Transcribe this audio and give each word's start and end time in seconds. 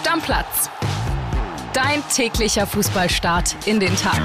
Stammplatz. 0.00 0.70
Dein 1.74 2.02
täglicher 2.08 2.66
Fußballstart 2.66 3.54
in 3.66 3.80
den 3.80 3.94
Tag. 3.96 4.18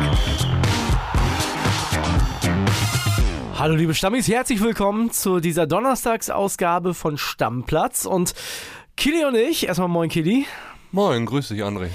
Hallo 3.60 3.76
liebe 3.76 3.94
Stammis, 3.94 4.30
herzlich 4.30 4.62
willkommen 4.62 5.12
zu 5.12 5.42
dieser 5.42 5.68
Donnerstagsausgabe 5.68 6.94
von 6.94 7.18
Stammplatz. 7.18 8.06
Und 8.06 8.34
Kili 8.96 9.26
und 9.26 9.36
ich, 9.36 9.68
erstmal 9.68 9.90
moin 9.90 10.08
Kili. 10.10 10.46
Moin, 10.94 11.26
grüß 11.26 11.50
dich 11.50 11.62
André. 11.62 11.90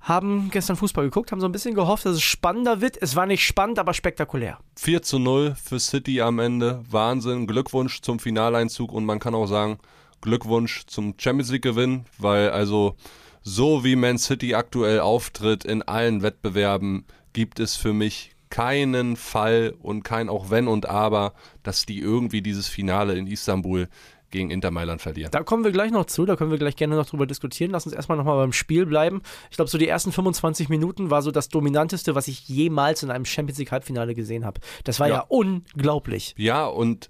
Haben 0.00 0.50
gestern 0.50 0.74
Fußball 0.74 1.04
geguckt, 1.04 1.30
haben 1.30 1.40
so 1.40 1.46
ein 1.46 1.52
bisschen 1.52 1.76
gehofft, 1.76 2.06
dass 2.06 2.16
es 2.16 2.22
spannender 2.22 2.80
wird. 2.80 3.00
Es 3.00 3.14
war 3.14 3.26
nicht 3.26 3.46
spannend, 3.46 3.78
aber 3.78 3.94
spektakulär. 3.94 4.58
4 4.74 5.02
zu 5.02 5.20
0 5.20 5.54
für 5.54 5.78
City 5.78 6.20
am 6.20 6.40
Ende. 6.40 6.84
Wahnsinn. 6.90 7.46
Glückwunsch 7.46 8.00
zum 8.00 8.18
Finaleinzug 8.18 8.92
und 8.92 9.04
man 9.04 9.20
kann 9.20 9.36
auch 9.36 9.46
sagen, 9.46 9.78
Glückwunsch 10.20 10.84
zum 10.86 11.14
Champions 11.16 11.50
League 11.50 11.62
Gewinn, 11.62 12.04
weil 12.18 12.50
also 12.50 12.96
so 13.42 13.84
wie 13.84 13.96
Man 13.96 14.18
City 14.18 14.54
aktuell 14.54 15.00
auftritt 15.00 15.64
in 15.64 15.82
allen 15.82 16.22
Wettbewerben, 16.22 17.04
gibt 17.32 17.60
es 17.60 17.76
für 17.76 17.92
mich 17.92 18.32
keinen 18.50 19.16
Fall 19.16 19.74
und 19.80 20.02
kein 20.02 20.28
auch 20.28 20.50
wenn 20.50 20.68
und 20.68 20.88
aber, 20.88 21.34
dass 21.62 21.86
die 21.86 22.00
irgendwie 22.00 22.42
dieses 22.42 22.68
Finale 22.68 23.14
in 23.14 23.26
Istanbul 23.26 23.88
gegen 24.30 24.50
Inter 24.50 24.70
Mailand 24.70 25.02
verlieren. 25.02 25.30
Da 25.32 25.42
kommen 25.42 25.64
wir 25.64 25.72
gleich 25.72 25.90
noch 25.90 26.04
zu, 26.06 26.24
da 26.24 26.36
können 26.36 26.50
wir 26.50 26.58
gleich 26.58 26.76
gerne 26.76 26.96
noch 26.96 27.06
drüber 27.06 27.26
diskutieren. 27.26 27.70
Lass 27.72 27.86
uns 27.86 27.94
erstmal 27.94 28.16
nochmal 28.16 28.36
beim 28.36 28.52
Spiel 28.52 28.86
bleiben. 28.86 29.22
Ich 29.50 29.56
glaube, 29.56 29.70
so 29.70 29.78
die 29.78 29.88
ersten 29.88 30.12
25 30.12 30.68
Minuten 30.68 31.10
war 31.10 31.22
so 31.22 31.30
das 31.30 31.48
dominanteste, 31.48 32.14
was 32.14 32.28
ich 32.28 32.48
jemals 32.48 33.02
in 33.02 33.10
einem 33.10 33.24
Champions 33.24 33.58
League 33.58 33.72
Halbfinale 33.72 34.14
gesehen 34.14 34.44
habe. 34.44 34.60
Das 34.84 35.00
war 35.00 35.08
ja, 35.08 35.16
ja 35.16 35.24
unglaublich. 35.28 36.34
Ja, 36.36 36.66
und 36.66 37.08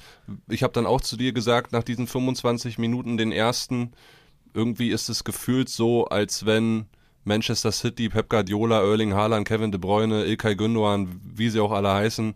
ich 0.49 0.63
habe 0.63 0.73
dann 0.73 0.87
auch 0.87 1.01
zu 1.01 1.17
dir 1.17 1.33
gesagt, 1.33 1.73
nach 1.73 1.85
diesen 1.85 2.07
25 2.07 2.79
Minuten, 2.79 3.17
den 3.17 3.33
ersten, 3.33 3.93
irgendwie 4.55 4.91
ist 4.91 5.09
es 5.09 5.25
gefühlt 5.25 5.69
so, 5.69 6.07
als 6.07 6.47
wenn 6.47 6.87
Manchester 7.25 7.73
City, 7.73 8.09
Pep 8.09 8.29
Guardiola, 8.29 8.81
Erling 8.81 9.15
Haaland, 9.15 9.47
Kevin 9.47 9.73
De 9.73 9.79
Bruyne, 9.81 10.25
Ilkay 10.25 10.57
Gündogan, 10.57 11.21
wie 11.23 11.51
sie 11.51 11.61
auch 11.61 11.73
alle 11.73 11.93
heißen, 11.93 12.35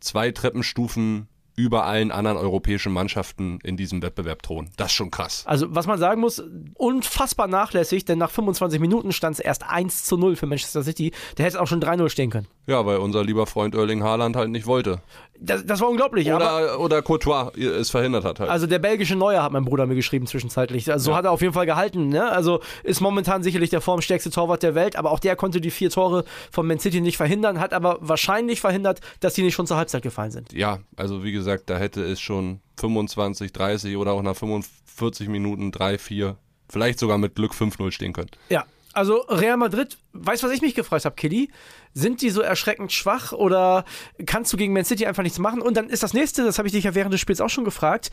zwei 0.00 0.30
Treppenstufen 0.30 1.28
über 1.58 1.86
allen 1.86 2.12
anderen 2.12 2.38
europäischen 2.38 2.92
Mannschaften 2.92 3.58
in 3.64 3.76
diesem 3.76 4.00
Wettbewerb 4.00 4.42
thronen. 4.42 4.70
Das 4.76 4.88
ist 4.88 4.94
schon 4.94 5.10
krass. 5.10 5.42
Also, 5.44 5.66
was 5.74 5.88
man 5.88 5.98
sagen 5.98 6.20
muss, 6.20 6.40
unfassbar 6.74 7.48
nachlässig, 7.48 8.04
denn 8.04 8.18
nach 8.18 8.30
25 8.30 8.78
Minuten 8.80 9.10
stand 9.10 9.34
es 9.34 9.40
erst 9.40 9.64
1 9.64 10.04
zu 10.04 10.16
0 10.16 10.36
für 10.36 10.46
Manchester 10.46 10.84
City. 10.84 11.12
Der 11.36 11.46
hätte 11.46 11.60
auch 11.60 11.66
schon 11.66 11.82
3-0 11.82 12.10
stehen 12.10 12.30
können. 12.30 12.46
Ja, 12.68 12.84
weil 12.84 12.98
unser 12.98 13.24
lieber 13.24 13.46
Freund 13.46 13.74
Erling 13.74 14.02
Haaland 14.02 14.36
halt 14.36 14.50
nicht 14.50 14.66
wollte. 14.66 15.00
Das, 15.40 15.64
das 15.64 15.80
war 15.80 15.88
unglaublich. 15.88 16.30
Oder, 16.30 16.78
oder 16.78 17.00
Courtois 17.00 17.50
es 17.56 17.88
verhindert 17.88 18.24
hat 18.24 18.40
halt. 18.40 18.50
Also 18.50 18.66
der 18.66 18.78
belgische 18.78 19.16
Neuer 19.16 19.42
hat 19.42 19.52
mein 19.52 19.64
Bruder 19.64 19.86
mir 19.86 19.94
geschrieben 19.94 20.26
zwischenzeitlich. 20.26 20.92
Also 20.92 21.06
so 21.06 21.10
ja. 21.12 21.16
hat 21.16 21.24
er 21.24 21.30
auf 21.30 21.40
jeden 21.40 21.54
Fall 21.54 21.64
gehalten. 21.64 22.10
Ne? 22.10 22.30
Also 22.30 22.60
ist 22.82 23.00
momentan 23.00 23.42
sicherlich 23.42 23.70
der 23.70 23.80
formstärkste 23.80 24.30
Torwart 24.30 24.62
der 24.62 24.74
Welt, 24.74 24.96
aber 24.96 25.12
auch 25.12 25.18
der 25.18 25.34
konnte 25.34 25.62
die 25.62 25.70
vier 25.70 25.88
Tore 25.88 26.26
von 26.50 26.66
Man 26.66 26.78
City 26.78 27.00
nicht 27.00 27.16
verhindern, 27.16 27.58
hat 27.58 27.72
aber 27.72 27.96
wahrscheinlich 28.02 28.60
verhindert, 28.60 29.00
dass 29.20 29.32
die 29.32 29.42
nicht 29.42 29.54
schon 29.54 29.66
zur 29.66 29.78
Halbzeit 29.78 30.02
gefallen 30.02 30.30
sind. 30.30 30.52
Ja, 30.52 30.80
also 30.94 31.24
wie 31.24 31.32
gesagt, 31.32 31.70
da 31.70 31.78
hätte 31.78 32.04
es 32.04 32.20
schon 32.20 32.60
25, 32.78 33.50
30 33.50 33.96
oder 33.96 34.12
auch 34.12 34.22
nach 34.22 34.36
45 34.36 35.28
Minuten 35.28 35.72
3, 35.72 35.96
4, 35.96 36.36
vielleicht 36.68 36.98
sogar 36.98 37.16
mit 37.16 37.34
Glück 37.34 37.52
5-0 37.52 37.92
stehen 37.92 38.12
können. 38.12 38.30
Ja, 38.50 38.66
also 38.98 39.24
Real 39.28 39.56
Madrid, 39.56 39.96
weißt 40.12 40.42
du, 40.42 40.48
was 40.48 40.54
ich 40.54 40.60
mich 40.60 40.74
gefreut 40.74 41.04
habe, 41.04 41.14
Killy? 41.14 41.50
Sind 41.94 42.20
die 42.20 42.30
so 42.30 42.40
erschreckend 42.40 42.92
schwach 42.92 43.32
oder 43.32 43.84
kannst 44.26 44.52
du 44.52 44.56
gegen 44.56 44.72
Man 44.72 44.84
City 44.84 45.06
einfach 45.06 45.22
nichts 45.22 45.38
machen? 45.38 45.62
Und 45.62 45.76
dann 45.76 45.88
ist 45.88 46.02
das 46.02 46.14
nächste, 46.14 46.44
das 46.44 46.58
habe 46.58 46.68
ich 46.68 46.74
dich 46.74 46.84
ja 46.84 46.94
während 46.94 47.12
des 47.12 47.20
Spiels 47.20 47.40
auch 47.40 47.48
schon 47.48 47.64
gefragt. 47.64 48.10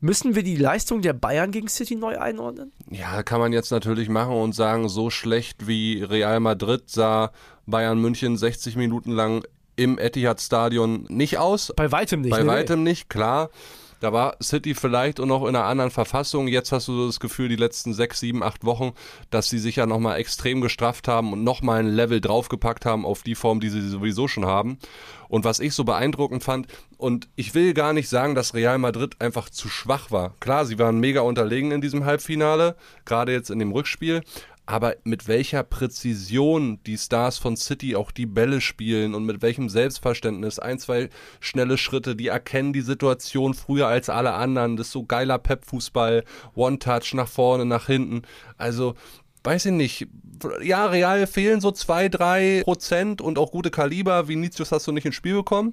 Müssen 0.00 0.36
wir 0.36 0.44
die 0.44 0.56
Leistung 0.56 1.02
der 1.02 1.14
Bayern 1.14 1.50
gegen 1.50 1.66
City 1.66 1.96
neu 1.96 2.18
einordnen? 2.18 2.72
Ja, 2.90 3.22
kann 3.24 3.40
man 3.40 3.52
jetzt 3.52 3.72
natürlich 3.72 4.08
machen 4.08 4.34
und 4.34 4.54
sagen, 4.54 4.88
so 4.88 5.10
schlecht 5.10 5.66
wie 5.66 6.02
Real 6.02 6.38
Madrid 6.38 6.88
sah 6.88 7.32
Bayern 7.66 7.98
München 7.98 8.36
60 8.36 8.76
Minuten 8.76 9.10
lang 9.10 9.42
im 9.74 9.98
Etihad-Stadion 9.98 11.06
nicht 11.08 11.38
aus. 11.38 11.72
Bei 11.74 11.90
weitem 11.90 12.20
nicht. 12.20 12.30
Bei 12.30 12.42
ne? 12.42 12.46
weitem 12.46 12.82
nicht, 12.82 13.08
klar. 13.08 13.50
Da 14.00 14.12
war 14.12 14.36
City 14.42 14.74
vielleicht 14.74 15.20
und 15.20 15.28
noch 15.28 15.42
in 15.42 15.56
einer 15.56 15.64
anderen 15.64 15.90
Verfassung. 15.90 16.48
Jetzt 16.48 16.72
hast 16.72 16.88
du 16.88 17.06
das 17.06 17.20
Gefühl, 17.20 17.48
die 17.48 17.56
letzten 17.56 17.94
sechs, 17.94 18.20
sieben, 18.20 18.42
acht 18.42 18.64
Wochen, 18.64 18.92
dass 19.30 19.48
sie 19.48 19.58
sich 19.58 19.76
ja 19.76 19.86
nochmal 19.86 20.18
extrem 20.18 20.60
gestrafft 20.60 21.08
haben 21.08 21.32
und 21.32 21.44
nochmal 21.44 21.80
ein 21.80 21.88
Level 21.88 22.20
draufgepackt 22.20 22.86
haben 22.86 23.04
auf 23.04 23.22
die 23.22 23.34
Form, 23.34 23.60
die 23.60 23.70
sie 23.70 23.86
sowieso 23.88 24.28
schon 24.28 24.46
haben. 24.46 24.78
Und 25.28 25.44
was 25.44 25.60
ich 25.60 25.74
so 25.74 25.84
beeindruckend 25.84 26.42
fand, 26.42 26.68
und 26.96 27.28
ich 27.36 27.54
will 27.54 27.74
gar 27.74 27.92
nicht 27.92 28.08
sagen, 28.08 28.34
dass 28.34 28.54
Real 28.54 28.78
Madrid 28.78 29.20
einfach 29.20 29.50
zu 29.50 29.68
schwach 29.68 30.10
war. 30.10 30.34
Klar, 30.40 30.66
sie 30.66 30.78
waren 30.78 30.98
mega 30.98 31.20
unterlegen 31.20 31.70
in 31.70 31.80
diesem 31.80 32.04
Halbfinale, 32.04 32.76
gerade 33.04 33.32
jetzt 33.32 33.50
in 33.50 33.58
dem 33.58 33.72
Rückspiel 33.72 34.22
aber 34.68 34.96
mit 35.02 35.28
welcher 35.28 35.62
Präzision 35.62 36.78
die 36.84 36.98
Stars 36.98 37.38
von 37.38 37.56
City 37.56 37.96
auch 37.96 38.10
die 38.10 38.26
Bälle 38.26 38.60
spielen 38.60 39.14
und 39.14 39.24
mit 39.24 39.40
welchem 39.40 39.70
Selbstverständnis, 39.70 40.58
ein, 40.58 40.78
zwei 40.78 41.08
schnelle 41.40 41.78
Schritte, 41.78 42.14
die 42.14 42.26
erkennen 42.26 42.74
die 42.74 42.82
Situation 42.82 43.54
früher 43.54 43.86
als 43.86 44.10
alle 44.10 44.34
anderen, 44.34 44.76
das 44.76 44.88
ist 44.88 44.92
so 44.92 45.06
geiler 45.06 45.38
Pep-Fußball, 45.38 46.22
One-Touch 46.54 47.14
nach 47.14 47.28
vorne, 47.28 47.64
nach 47.64 47.86
hinten, 47.86 48.22
also 48.58 48.94
weiß 49.42 49.64
ich 49.64 49.72
nicht, 49.72 50.06
ja, 50.62 50.84
real 50.84 51.26
fehlen 51.26 51.62
so 51.62 51.70
zwei, 51.70 52.10
drei 52.10 52.60
Prozent 52.62 53.22
und 53.22 53.38
auch 53.38 53.52
gute 53.52 53.70
Kaliber, 53.70 54.28
Vinicius 54.28 54.70
hast 54.70 54.86
du 54.86 54.92
nicht 54.92 55.06
ins 55.06 55.14
Spiel 55.14 55.36
bekommen, 55.36 55.72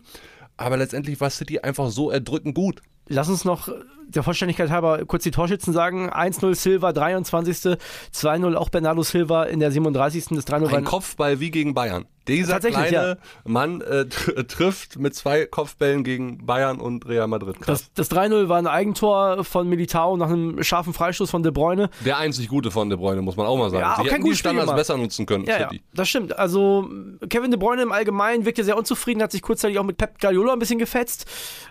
aber 0.56 0.78
letztendlich 0.78 1.20
war 1.20 1.30
City 1.32 1.60
einfach 1.60 1.90
so 1.90 2.12
erdrückend 2.12 2.56
gut. 2.56 2.82
Lass 3.08 3.30
uns 3.30 3.46
noch 3.46 3.70
der 4.08 4.24
Vollständigkeit 4.24 4.70
halber 4.70 5.06
kurz 5.06 5.24
die 5.24 5.32
Torschützen 5.32 5.74
sagen. 5.74 6.10
1-0 6.10 6.56
Silva, 6.56 6.94
23. 6.94 7.78
2-0 8.14 8.56
auch 8.56 8.70
Bernardo 8.70 9.04
Silva 9.04 9.44
in 9.44 9.60
der 9.60 9.72
37. 9.72 10.26
Das 10.30 10.48
3-0 10.48 10.74
Ein 10.74 10.84
Kopfball 10.84 11.40
wie 11.40 11.52
gegen 11.52 11.74
Bayern. 11.74 12.06
Dieser 12.28 12.60
kleine 12.60 12.92
ja. 12.92 13.16
Mann 13.44 13.82
äh, 13.82 14.06
trifft 14.06 14.98
mit 14.98 15.16
zwei 15.16 15.46
Kopfbällen 15.46 16.04
gegen 16.04 16.46
Bayern 16.46 16.80
und 16.80 17.08
Real 17.08 17.28
Madrid. 17.28 17.62
Krass. 17.62 17.92
Das, 17.94 18.10
das 18.10 18.18
3-0 18.18 18.50
war 18.50 18.58
ein 18.58 18.68
Eigentor 18.68 19.44
von 19.44 19.68
Militao 19.68 20.18
nach 20.18 20.30
einem 20.30 20.64
scharfen 20.64 20.94
Freistoß 20.94 21.30
von 21.30 21.44
De 21.44 21.52
Bruyne. 21.52 21.90
Der 22.04 22.18
einzig 22.18 22.48
gute 22.48 22.72
von 22.72 22.90
De 22.90 22.98
Bruyne, 22.98 23.22
muss 23.22 23.38
man 23.38 23.46
auch 23.46 23.58
mal 23.58 23.70
sagen. 23.70 23.82
Ja, 23.82 24.00
Sie 24.02 24.10
hätten 24.10 24.26
die 24.26 24.36
Standards 24.36 24.74
besser 24.74 24.98
nutzen 24.98 25.26
können. 25.26 25.46
Ja, 25.46 25.60
ja, 25.60 25.70
das 25.94 26.10
stimmt. 26.10 26.38
Also 26.38 26.90
Kevin 27.30 27.52
De 27.52 27.60
Bruyne 27.60 27.84
im 27.84 27.92
Allgemeinen 27.92 28.46
wirkte 28.46 28.64
sehr 28.64 28.78
unzufrieden, 28.78 29.22
hat 29.22 29.32
sich 29.32 29.42
kurzzeitig 29.42 29.78
auch 29.80 29.84
mit 29.84 29.98
Pep 29.98 30.20
Guardiola 30.20 30.54
ein 30.54 30.60
bisschen 30.60 30.80
gefetzt. 30.80 31.26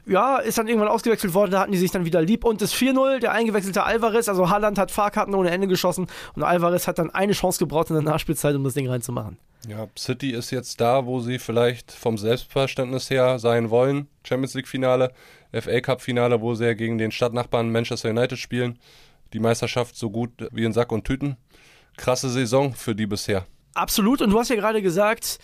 Ja, 0.06 0.38
ist 0.38 0.58
dann 0.58 0.68
irgendwann 0.68 0.88
ausgewechselt 0.88 1.34
worden, 1.34 1.52
da 1.52 1.60
hatten 1.60 1.72
die 1.72 1.78
sich 1.78 1.90
dann 1.90 2.04
wieder 2.04 2.22
lieb. 2.22 2.44
Und 2.44 2.62
das 2.62 2.74
4-0, 2.74 3.20
der 3.20 3.32
eingewechselte 3.32 3.84
Alvarez, 3.84 4.28
also 4.28 4.50
Haaland 4.50 4.78
hat 4.78 4.90
Fahrkarten 4.90 5.34
ohne 5.34 5.50
Ende 5.50 5.66
geschossen 5.66 6.06
und 6.34 6.42
Alvarez 6.42 6.86
hat 6.86 6.98
dann 6.98 7.10
eine 7.10 7.32
Chance 7.32 7.58
gebraucht 7.58 7.90
in 7.90 7.94
der 7.94 8.04
Nachspielzeit, 8.04 8.54
um 8.54 8.64
das 8.64 8.74
Ding 8.74 8.88
reinzumachen. 8.88 9.38
Ja, 9.68 9.88
City 9.98 10.30
ist 10.30 10.50
jetzt 10.50 10.80
da, 10.80 11.06
wo 11.06 11.20
sie 11.20 11.38
vielleicht 11.38 11.92
vom 11.92 12.18
Selbstverständnis 12.18 13.10
her 13.10 13.38
sein 13.38 13.70
wollen. 13.70 14.08
Champions 14.24 14.54
League 14.54 14.68
Finale, 14.68 15.12
FA 15.52 15.80
Cup 15.80 16.02
Finale, 16.02 16.40
wo 16.40 16.54
sie 16.54 16.64
ja 16.64 16.74
gegen 16.74 16.98
den 16.98 17.10
Stadtnachbarn 17.10 17.72
Manchester 17.72 18.10
United 18.10 18.38
spielen. 18.38 18.78
Die 19.32 19.40
Meisterschaft 19.40 19.96
so 19.96 20.10
gut 20.10 20.30
wie 20.52 20.64
in 20.64 20.72
Sack 20.72 20.92
und 20.92 21.04
Tüten. 21.04 21.36
Krasse 21.96 22.28
Saison 22.28 22.74
für 22.74 22.94
die 22.94 23.06
bisher. 23.06 23.46
Absolut. 23.74 24.20
Und 24.20 24.30
du 24.30 24.38
hast 24.38 24.50
ja 24.50 24.56
gerade 24.56 24.82
gesagt, 24.82 25.38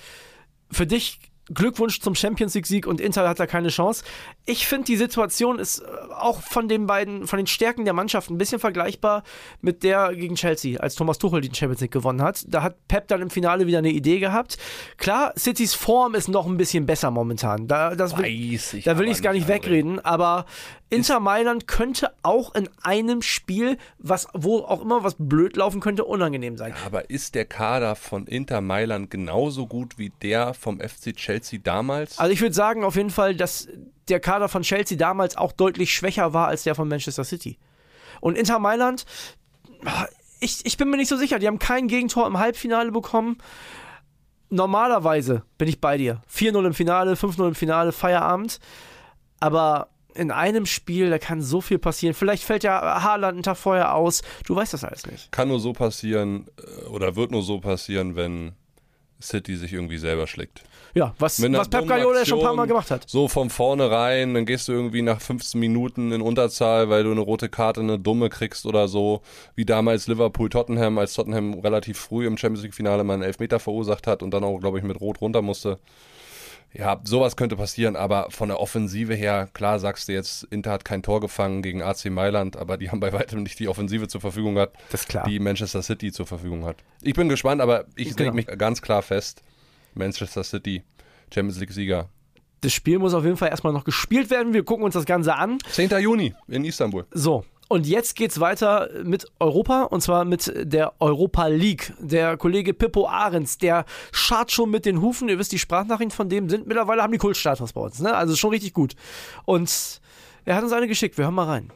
für 0.71 0.87
dich 0.87 1.21
Glückwunsch 1.53 2.01
zum 2.01 2.15
Champions 2.15 2.55
League 2.55 2.67
Sieg 2.67 2.87
und 2.87 3.01
Inter 3.01 3.29
hat 3.29 3.41
da 3.41 3.47
keine 3.47 3.69
Chance. 3.69 4.05
Ich 4.51 4.67
finde, 4.67 4.87
die 4.87 4.97
Situation 4.97 5.61
ist 5.61 5.79
äh, 5.79 5.85
auch 6.13 6.43
von 6.43 6.69
den 6.69 6.89
beiden, 6.89 7.29
von 7.29 7.37
den 7.37 7.47
Stärken 7.47 7.85
der 7.85 7.95
Mannschaft 7.95 8.31
ein 8.31 8.37
bisschen 8.37 8.59
vergleichbar 8.59 9.23
mit 9.61 9.85
der 9.85 10.13
gegen 10.13 10.35
Chelsea, 10.35 10.81
als 10.81 10.97
Thomas 10.97 11.19
Tuchel 11.19 11.41
die 11.41 11.55
Champions 11.55 11.81
League 11.81 11.93
gewonnen 11.93 12.21
hat. 12.21 12.45
Da 12.49 12.65
hat 12.65 12.89
Pep 12.89 13.07
dann 13.07 13.23
im 13.23 13.31
Finale 13.31 13.69
wieder 13.69 13.79
eine 13.79 13.91
Idee 13.91 14.19
gehabt. 14.19 14.59
Klar, 14.97 15.33
Citys 15.39 15.75
Form 15.75 16.17
ist 16.17 16.27
noch 16.27 16.47
ein 16.47 16.57
bisschen 16.57 16.85
besser 16.85 17.13
momentan. 17.13 17.69
Da, 17.69 17.95
das 17.95 18.17
will, 18.19 18.25
ich 18.25 18.83
da 18.83 18.99
will 18.99 19.07
ich 19.07 19.13
es 19.13 19.23
gar 19.23 19.35
nicht 19.35 19.47
wegreden, 19.47 20.01
aber 20.01 20.47
Inter 20.89 21.21
Mailand 21.21 21.69
könnte 21.69 22.11
auch 22.25 22.53
in 22.57 22.69
einem 22.83 23.23
Spiel, 23.23 23.79
was 23.99 24.27
wo 24.35 24.59
auch 24.59 24.83
immer 24.83 25.05
was 25.05 25.15
blöd 25.17 25.57
laufen 25.57 25.81
könnte, 25.81 26.05
unangenehm 26.05 26.57
sein. 26.57 26.75
Ja, 26.77 26.87
aber 26.87 27.09
ist 27.09 27.37
der 27.37 27.45
Kader 27.45 27.95
von 27.95 28.27
Inter 28.27 28.61
Mailand 28.61 29.11
genauso 29.11 29.69
gut 29.69 29.99
wie 29.99 30.11
der 30.23 30.55
vom 30.55 30.81
FC 30.81 31.15
Chelsea 31.15 31.61
damals? 31.63 32.19
Also 32.19 32.33
ich 32.33 32.41
würde 32.41 32.55
sagen 32.55 32.83
auf 32.83 32.97
jeden 32.97 33.11
Fall, 33.11 33.37
dass 33.37 33.69
der 34.11 34.21
Kader 34.21 34.49
von 34.49 34.63
Chelsea 34.63 34.99
damals 34.99 35.37
auch 35.37 35.53
deutlich 35.53 35.95
schwächer 35.95 36.33
war 36.33 36.49
als 36.49 36.65
der 36.65 36.75
von 36.75 36.89
Manchester 36.89 37.25
City. 37.25 37.59
Und 38.21 38.37
Inter 38.37 38.59
Mailand, 38.59 39.05
ich, 40.41 40.65
ich 40.65 40.77
bin 40.77 40.91
mir 40.91 40.97
nicht 40.97 41.09
so 41.09 41.17
sicher, 41.17 41.39
die 41.39 41.47
haben 41.47 41.59
kein 41.59 41.89
Gegentor 41.89 42.27
im 42.27 42.39
Halbfinale 42.39 42.93
bekommen. 42.93 43.39
Normalerweise 44.51 45.43
bin 45.59 45.69
ich 45.69 45.81
bei 45.81 45.97
dir. 45.97 46.23
4-0 46.33 46.67
im 46.67 46.75
Finale, 46.75 47.15
5-0 47.15 47.49
im 47.49 47.55
Finale, 47.55 47.93
Feierabend. 47.93 48.59
Aber 49.39 49.89
in 50.15 50.31
einem 50.31 50.67
Spiel, 50.67 51.11
da 51.11 51.19
kann 51.19 51.41
so 51.41 51.61
viel 51.61 51.79
passieren. 51.79 52.15
Vielleicht 52.15 52.43
fällt 52.43 52.65
ja 52.65 53.03
Haaland 53.03 53.35
einen 53.35 53.43
Tag 53.43 53.57
vorher 53.57 53.95
aus. 53.95 54.23
Du 54.47 54.57
weißt 54.57 54.73
das 54.75 54.85
alles 54.85 55.07
nicht. 55.07 55.31
Kann 55.31 55.49
nur 55.49 55.61
so 55.61 55.73
passieren 55.73 56.47
äh, 56.59 56.87
oder 56.87 57.17
wird 57.17 57.31
nur 57.31 57.43
so 57.43 57.61
passieren, 57.61 58.17
wenn 58.17 58.53
City 59.23 59.57
sich 59.57 59.73
irgendwie 59.73 59.99
selber 59.99 60.27
schlägt. 60.27 60.63
Ja, 60.95 61.15
was, 61.19 61.41
was 61.41 61.69
Pep 61.69 61.87
Guardiola 61.87 62.25
schon 62.25 62.41
ein 62.41 62.45
paar 62.45 62.55
Mal 62.55 62.67
gemacht 62.67 62.91
hat. 62.91 63.09
So 63.09 63.29
von 63.29 63.49
vornherein, 63.49 64.35
dann 64.35 64.45
gehst 64.45 64.67
du 64.69 64.73
irgendwie 64.73 65.03
nach 65.03 65.21
15 65.21 65.61
Minuten 65.61 66.11
in 66.11 66.21
Unterzahl, 66.21 66.91
weil 66.91 67.05
du 67.05 67.13
eine 67.13 67.21
rote 67.21 67.49
Karte, 67.49 67.81
eine 67.81 67.99
dumme 67.99 68.29
kriegst 68.29 68.67
oder 68.67 68.89
so, 68.89 69.23
wie 69.55 69.65
damals 69.65 70.09
Liverpool-Tottenham, 70.09 70.99
als 70.99 71.15
Tottenham 71.15 71.55
relativ 71.61 71.99
früh 71.99 72.27
im 72.27 72.37
Champions 72.37 72.63
League-Finale 72.63 73.05
mal 73.05 73.15
einen 73.15 73.23
Elfmeter 73.23 73.61
verursacht 73.61 74.07
hat 74.07 74.23
und 74.23 74.33
dann 74.33 74.43
auch, 74.43 74.59
glaube 74.59 74.79
ich, 74.79 74.85
mit 74.85 75.01
Rot 75.01 75.21
runter 75.21 75.43
musste. 75.43 75.79
Ja, 76.73 77.01
sowas 77.03 77.35
könnte 77.37 77.57
passieren, 77.57 77.97
aber 77.97 78.29
von 78.31 78.49
der 78.49 78.61
Offensive 78.61 79.15
her, 79.15 79.49
klar 79.55 79.81
sagst 79.81 80.09
du 80.09 80.13
jetzt, 80.13 80.45
Inter 80.45 80.71
hat 80.71 80.85
kein 80.85 81.03
Tor 81.03 81.21
gefangen 81.21 81.63
gegen 81.63 81.83
AC 81.83 82.07
Mailand, 82.11 82.57
aber 82.57 82.77
die 82.77 82.91
haben 82.93 83.01
bei 83.01 83.13
weitem 83.13 83.43
nicht 83.43 83.59
die 83.59 83.67
Offensive 83.69 84.07
zur 84.07 84.21
Verfügung 84.21 84.57
klar. 85.09 85.25
die 85.27 85.41
Manchester 85.41 85.83
City 85.83 86.13
zur 86.13 86.27
Verfügung 86.27 86.65
hat. 86.65 86.77
Ich 87.03 87.15
bin 87.15 87.29
gespannt, 87.29 87.61
aber 87.61 87.87
ich 87.97 88.11
Genau. 88.17 88.31
lege 88.31 88.35
mich 88.35 88.47
ganz 88.59 88.83
klar 88.83 89.03
fest, 89.03 89.43
Manchester 89.95 90.45
City, 90.45 90.85
Champions 91.35 91.59
League-Sieger. 91.59 92.09
Das 92.61 92.73
Spiel 92.73 92.99
muss 92.99 93.15
auf 93.15 93.25
jeden 93.25 93.37
Fall 93.37 93.49
erstmal 93.49 93.73
noch 93.73 93.85
gespielt 93.85 94.31
werden. 94.31 94.53
Wir 94.53 94.63
gucken 94.63 94.85
uns 94.85 94.95
das 94.95 95.07
Ganze 95.07 95.35
an. 95.35 95.59
10. 95.73 95.91
Juni 96.01 96.35
in 96.47 96.65
Istanbul. 96.65 97.07
So, 97.11 97.45
und 97.71 97.87
jetzt 97.87 98.17
geht's 98.17 98.41
weiter 98.41 98.89
mit 99.05 99.27
Europa 99.39 99.85
und 99.85 100.01
zwar 100.01 100.25
mit 100.25 100.53
der 100.57 100.93
Europa 100.99 101.47
League. 101.47 101.93
Der 102.01 102.37
Kollege 102.37 102.75
Pippo 102.75 103.07
Ahrens, 103.07 103.59
der 103.59 103.85
schart 104.11 104.51
schon 104.51 104.71
mit 104.71 104.85
den 104.85 105.01
Hufen. 105.01 105.29
Ihr 105.29 105.39
wisst, 105.39 105.53
die 105.53 105.59
Sprachnachrichten 105.61 106.11
von 106.11 106.29
dem 106.29 106.49
sind 106.49 106.67
mittlerweile 106.67 107.01
haben 107.01 107.13
die 107.13 107.19
Kultstatus 107.19 107.73
bei 107.73 107.81
uns. 107.81 108.01
Ne? 108.01 108.13
Also 108.13 108.35
schon 108.35 108.51
richtig 108.51 108.75
gut. 108.75 108.97
Und 109.45 110.01
er 110.45 110.57
hat 110.57 110.65
uns 110.65 110.73
eine 110.73 110.89
geschickt. 110.89 111.17
Wir 111.17 111.27
hören 111.27 111.35
mal 111.35 111.47
rein. 111.47 111.73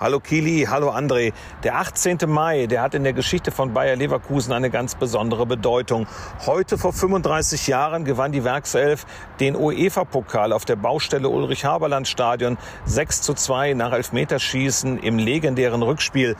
Hallo 0.00 0.18
Kili, 0.18 0.66
hallo 0.66 0.88
André. 0.88 1.34
Der 1.62 1.76
18. 1.76 2.20
Mai, 2.26 2.66
der 2.66 2.80
hat 2.80 2.94
in 2.94 3.04
der 3.04 3.12
Geschichte 3.12 3.50
von 3.50 3.74
Bayer 3.74 3.96
Leverkusen 3.96 4.54
eine 4.54 4.70
ganz 4.70 4.94
besondere 4.94 5.44
Bedeutung. 5.44 6.06
Heute 6.46 6.78
vor 6.78 6.94
35 6.94 7.66
Jahren 7.66 8.06
gewann 8.06 8.32
die 8.32 8.42
Werkself 8.42 9.04
den 9.40 9.54
UEFA-Pokal 9.54 10.54
auf 10.54 10.64
der 10.64 10.76
Baustelle 10.76 11.28
Ulrich-Haberland-Stadion 11.28 12.56
6 12.86 13.20
zu 13.20 13.34
2 13.34 13.74
nach 13.74 13.92
Elfmeterschießen 13.92 15.00
im 15.00 15.18
legendären 15.18 15.82
Rückspiel 15.82 16.34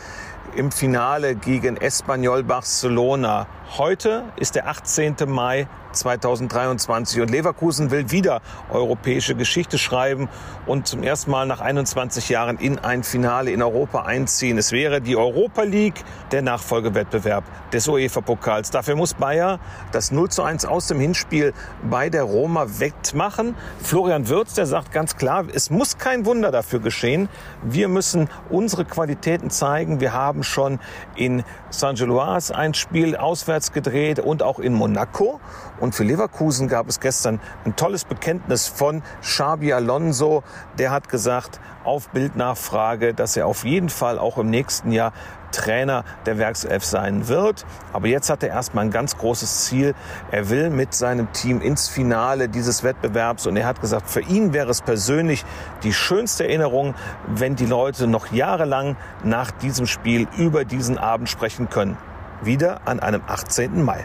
im 0.57 0.73
Finale 0.73 1.35
gegen 1.35 1.77
Espanyol 1.77 2.43
Barcelona. 2.43 3.47
Heute 3.77 4.25
ist 4.37 4.55
der 4.55 4.69
18. 4.69 5.17
Mai 5.27 5.69
2023 5.93 7.21
und 7.21 7.31
Leverkusen 7.31 7.91
will 7.91 8.11
wieder 8.11 8.41
europäische 8.71 9.35
Geschichte 9.35 9.79
schreiben 9.79 10.29
und 10.67 10.87
zum 10.87 11.03
ersten 11.03 11.31
Mal 11.31 11.47
nach 11.47 11.61
21 11.61 12.29
Jahren 12.29 12.59
in 12.59 12.79
ein 12.79 13.03
Finale 13.03 13.51
in 13.51 13.63
Europa 13.63 14.03
einziehen. 14.03 14.59
Es 14.59 14.73
wäre 14.73 15.01
die 15.01 15.17
Europa 15.17 15.63
League, 15.63 16.05
der 16.33 16.43
Nachfolgewettbewerb 16.43 17.45
des 17.73 17.89
UEFA-Pokals. 17.89 18.71
Dafür 18.71 18.97
muss 18.97 19.15
Bayer 19.15 19.59
das 19.93 20.11
0 20.11 20.29
zu 20.31 20.43
1 20.43 20.65
aus 20.65 20.87
dem 20.87 21.01
Hinspiel 21.01 21.53
bei 21.89 22.11
der 22.11 22.23
Roma 22.23 22.67
wettmachen. 22.79 23.55
Florian 23.83 24.29
Würz, 24.29 24.55
der 24.55 24.67
sagt 24.67 24.93
ganz 24.93 25.17
klar, 25.17 25.45
es 25.53 25.71
muss 25.71 25.99
kein 25.99 26.27
Wunder 26.27 26.51
dafür 26.51 26.81
geschehen. 26.81 27.29
Wir 27.63 27.89
müssen 27.89 28.29
unsere 28.49 28.85
Qualitäten 28.85 29.51
zeigen. 29.51 30.01
Wir 30.01 30.13
haben 30.13 30.43
schon 30.43 30.79
in 31.17 31.45
Saint-Gilloise 31.71 32.55
ein 32.55 32.75
Spiel 32.75 33.17
auswärts 33.17 33.73
gedreht 33.73 34.19
und 34.19 34.43
auch 34.43 34.59
in 34.59 34.75
Monaco. 34.75 35.41
Und 35.81 35.95
für 35.95 36.05
Leverkusen 36.05 36.69
gab 36.69 36.89
es 36.89 37.01
gestern 37.01 37.41
ein 37.65 37.75
tolles 37.75 38.05
Bekenntnis 38.05 38.69
von 38.69 39.03
Xabi 39.23 39.73
Alonso. 39.73 40.43
Der 40.79 40.91
hat 40.91 41.09
gesagt, 41.09 41.61
auf 41.85 42.11
Bildnachfrage, 42.11 43.15
dass 43.15 43.37
er 43.37 43.47
auf 43.47 43.65
jeden 43.65 43.89
Fall 43.89 44.19
auch 44.19 44.39
im 44.39 44.51
nächsten 44.51 44.93
Jahr 44.93 45.13
Trainer 45.53 46.05
der 46.27 46.39
Werkself 46.39 46.85
sein 46.85 47.29
wird. 47.29 47.65
Aber 47.93 48.07
jetzt 48.07 48.31
hat 48.31 48.43
er 48.43 48.51
erstmal 48.51 48.85
ein 48.85 48.91
ganz 48.91 49.17
großes 49.17 49.65
Ziel. 49.65 49.95
Er 50.31 50.49
will 50.49 50.71
mit 50.71 50.95
seinem 50.95 51.33
Team 51.33 51.61
ins 51.61 51.89
Finale 51.89 52.49
dieses 52.49 52.85
Wettbewerbs. 52.85 53.47
Und 53.47 53.57
er 53.57 53.67
hat 53.67 53.81
gesagt, 53.81 54.09
für 54.09 54.21
ihn 54.21 54.53
wäre 54.53 54.71
es 54.71 54.81
persönlich 54.83 55.45
die 55.83 55.93
schönste 55.93 56.45
Erinnerung, 56.45 56.95
wenn 57.27 57.57
die 57.57 57.67
Leute 57.67 58.07
noch 58.07 58.33
jahrelang 58.33 58.97
nach 59.25 59.51
diesem 59.51 59.87
Spiel 59.87 60.29
über 60.37 60.65
diesen 60.65 60.99
Abend 60.99 61.29
sprechen 61.29 61.69
können. 61.69 61.97
Wieder 62.43 62.83
an 62.87 63.01
einem 63.01 63.23
18. 63.27 63.83
Mai. 63.83 64.05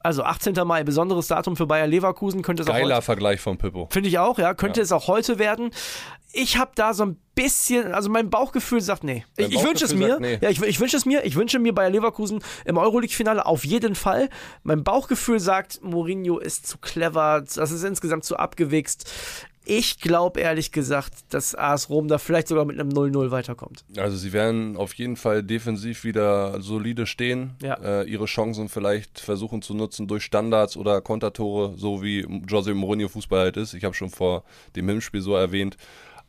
Also 0.00 0.22
18. 0.22 0.54
Mai, 0.64 0.84
besonderes 0.84 1.26
Datum 1.26 1.56
für 1.56 1.66
Bayer 1.66 1.86
Leverkusen 1.86 2.42
könnte 2.42 2.62
es 2.62 2.68
auch 2.68 2.72
Geiler 2.72 2.96
heute, 2.96 3.04
Vergleich 3.04 3.40
von 3.40 3.58
Pippo. 3.58 3.88
finde 3.90 4.08
ich 4.08 4.18
auch, 4.18 4.38
ja, 4.38 4.54
könnte 4.54 4.80
Ja. 4.80 4.84
es 4.84 4.92
auch 4.92 5.08
heute 5.08 5.38
werden. 5.38 5.70
Ich 6.32 6.56
habe 6.58 6.70
da 6.74 6.92
so 6.94 7.04
ein 7.04 7.16
bisschen, 7.34 7.94
also 7.94 8.10
mein 8.10 8.28
Bauchgefühl 8.30 8.80
sagt 8.80 9.02
nee. 9.02 9.24
Ich, 9.36 9.46
Dein 9.46 9.52
ich 9.52 9.64
wünsche 9.64 9.84
es 9.86 9.94
mir. 9.94 10.08
sagt 10.08 10.20
nee. 10.20 10.38
Ja, 10.40 10.50
ich, 10.50 10.60
ich 10.62 10.78
wünsche 10.78 10.96
es 10.96 11.06
mir. 11.06 11.24
Ich 11.24 11.36
wünsche 11.36 11.58
mir 11.58 11.72
Bayer 11.74 11.90
Leverkusen 11.90 12.44
im 12.66 12.76
Euroleague-Finale 12.76 13.44
auf 13.46 13.64
jeden 13.64 13.94
Fall. 13.94 14.28
Mein 14.62 14.84
Bauchgefühl 14.84 15.40
sagt, 15.40 15.82
Mourinho 15.82 16.38
ist 16.38 16.66
zu 16.66 16.78
clever, 16.78 17.40
das 17.42 17.56
ist 17.72 17.82
insgesamt 17.82 18.24
zu 18.24 18.36
abgewichst. 18.36 19.10
Ich 19.70 20.00
glaube 20.00 20.40
ehrlich 20.40 20.72
gesagt, 20.72 21.12
dass 21.28 21.54
AS 21.54 21.90
Rom 21.90 22.08
da 22.08 22.16
vielleicht 22.16 22.48
sogar 22.48 22.64
mit 22.64 22.80
einem 22.80 22.88
0-0 22.88 23.30
weiterkommt. 23.30 23.84
Also 23.98 24.16
sie 24.16 24.32
werden 24.32 24.78
auf 24.78 24.94
jeden 24.94 25.16
Fall 25.16 25.42
defensiv 25.42 26.04
wieder 26.04 26.62
solide 26.62 27.04
stehen, 27.04 27.50
Ja. 27.62 27.74
äh, 27.74 28.04
ihre 28.10 28.24
Chancen 28.24 28.70
vielleicht 28.70 29.20
versuchen 29.20 29.60
zu 29.60 29.74
nutzen 29.74 30.08
durch 30.08 30.22
Standards 30.24 30.74
oder 30.78 31.02
Kontertore, 31.02 31.74
so 31.76 32.02
wie 32.02 32.26
Jose 32.48 32.72
Mourinho 32.72 33.08
Fußball 33.08 33.40
halt 33.40 33.58
ist. 33.58 33.74
Ich 33.74 33.84
habe 33.84 33.94
schon 33.94 34.08
vor 34.08 34.44
dem 34.74 34.88
Hinspiel 34.88 35.20
so 35.20 35.34
erwähnt. 35.36 35.76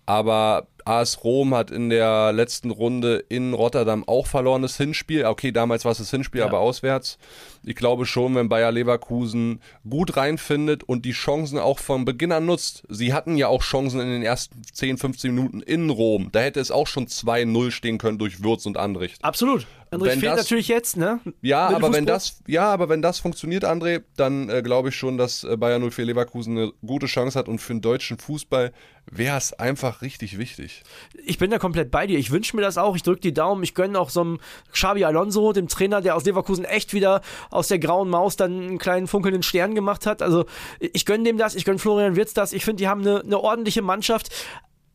Aber 0.06 0.68
AS 0.90 1.24
Rom 1.24 1.54
hat 1.54 1.70
in 1.72 1.90
der 1.90 2.32
letzten 2.34 2.72
Runde 2.72 3.24
in 3.30 3.54
Rotterdam 3.54 4.04
auch 4.08 4.26
verloren 4.28 4.62
das 4.64 4.76
Hinspiel. 4.78 5.26
Okay, 5.26 5.52
damals 5.52 5.86
war 5.86 5.92
es 5.92 6.00
das 6.00 6.10
Hinspiel, 6.10 6.40
Ja. 6.42 6.48
aber 6.48 6.60
auswärts. 6.60 7.18
Ich 7.64 7.76
glaube 7.76 8.06
schon, 8.06 8.36
wenn 8.36 8.50
Bayer 8.50 8.72
Leverkusen 8.72 9.62
gut 9.88 10.18
reinfindet 10.18 10.84
und 10.84 11.06
die 11.06 11.12
Chancen 11.12 11.60
auch 11.60 11.78
von 11.80 12.06
Beginn 12.06 12.32
an 12.32 12.46
nutzt. 12.46 12.84
Sie 12.90 13.14
hatten 13.14 13.38
ja 13.38 13.48
auch 13.50 13.62
Chancen 13.62 14.00
in 14.00 14.08
den 14.10 14.24
ersten 14.24 14.62
10, 14.74 14.98
15 14.98 15.36
Minuten 15.36 15.62
in 15.62 15.90
Rom. 15.90 16.30
Da 16.32 16.40
hätte 16.40 16.60
es 16.60 16.72
auch 16.72 16.88
schon 16.88 17.08
2-0 17.08 17.72
stehen 17.72 17.98
können 17.98 18.18
durch 18.18 18.42
Würz 18.44 18.66
und 18.66 18.78
Anricht. 18.78 19.24
Absolut. 19.24 19.68
André 19.92 20.06
Wenn 20.06 20.20
fehlt 20.20 20.34
das- 20.34 20.42
natürlich 20.42 20.68
jetzt, 20.68 20.98
ne? 20.98 21.20
Ja, 21.42 21.68
aber 21.68 21.92
wenn 21.92 22.06
das, 22.06 22.42
ja, 22.46 22.72
aber 22.72 22.90
wenn 22.90 23.02
das 23.02 23.18
funktioniert, 23.18 23.66
André, 23.66 24.04
dann 24.18 24.48
äh, 24.48 24.62
glaube 24.62 24.90
ich 24.90 24.96
schon, 24.96 25.18
dass 25.18 25.44
äh, 25.44 25.58
Bayern 25.58 25.82
04 25.90 26.06
Leverkusen 26.06 26.56
eine 26.58 26.72
gute 26.86 27.08
Chance 27.08 27.38
hat 27.38 27.48
und 27.48 27.58
für 27.60 27.74
den 27.74 27.82
deutschen 27.82 28.20
Fußball 28.20 28.72
wäre 29.10 29.38
es 29.38 29.52
einfach 29.54 30.04
richtig 30.04 30.38
wichtig. 30.38 30.79
Ich 31.26 31.38
bin 31.38 31.52
da 31.52 31.60
komplett 31.60 31.92
bei 31.92 32.08
dir. 32.08 32.18
Ich 32.18 32.32
wünsche 32.32 32.56
mir 32.56 32.62
das 32.62 32.78
auch. 32.78 32.96
Ich 32.96 33.04
drücke 33.04 33.22
die 33.22 33.34
Daumen. 33.34 33.64
Ich 33.64 33.74
gönne 33.74 34.00
auch 34.00 34.10
so 34.10 34.22
einem 34.22 34.40
Xabi 34.72 35.06
Alonso, 35.06 35.54
dem 35.54 35.68
Trainer, 35.68 36.02
der 36.02 36.16
aus 36.16 36.26
Leverkusen 36.26 36.66
echt 36.66 36.94
wieder 36.94 37.22
aus 37.50 37.68
der 37.68 37.80
grauen 37.80 38.10
Maus 38.10 38.36
dann 38.36 38.60
einen 38.60 38.78
kleinen 38.78 39.08
funkelnden 39.08 39.44
Stern 39.44 39.76
gemacht 39.76 40.06
hat. 40.06 40.22
Also 40.22 40.46
ich 40.80 41.06
gönne 41.06 41.24
dem 41.24 41.38
das. 41.38 41.56
Ich 41.56 41.66
gönne 41.66 41.80
Florian 41.80 42.16
Wirtz 42.16 42.34
das. 42.34 42.54
Ich 42.54 42.66
finde, 42.66 42.82
die 42.82 42.88
haben 42.88 43.02
eine, 43.02 43.22
eine 43.22 43.40
ordentliche 43.40 43.82
Mannschaft. 43.82 44.30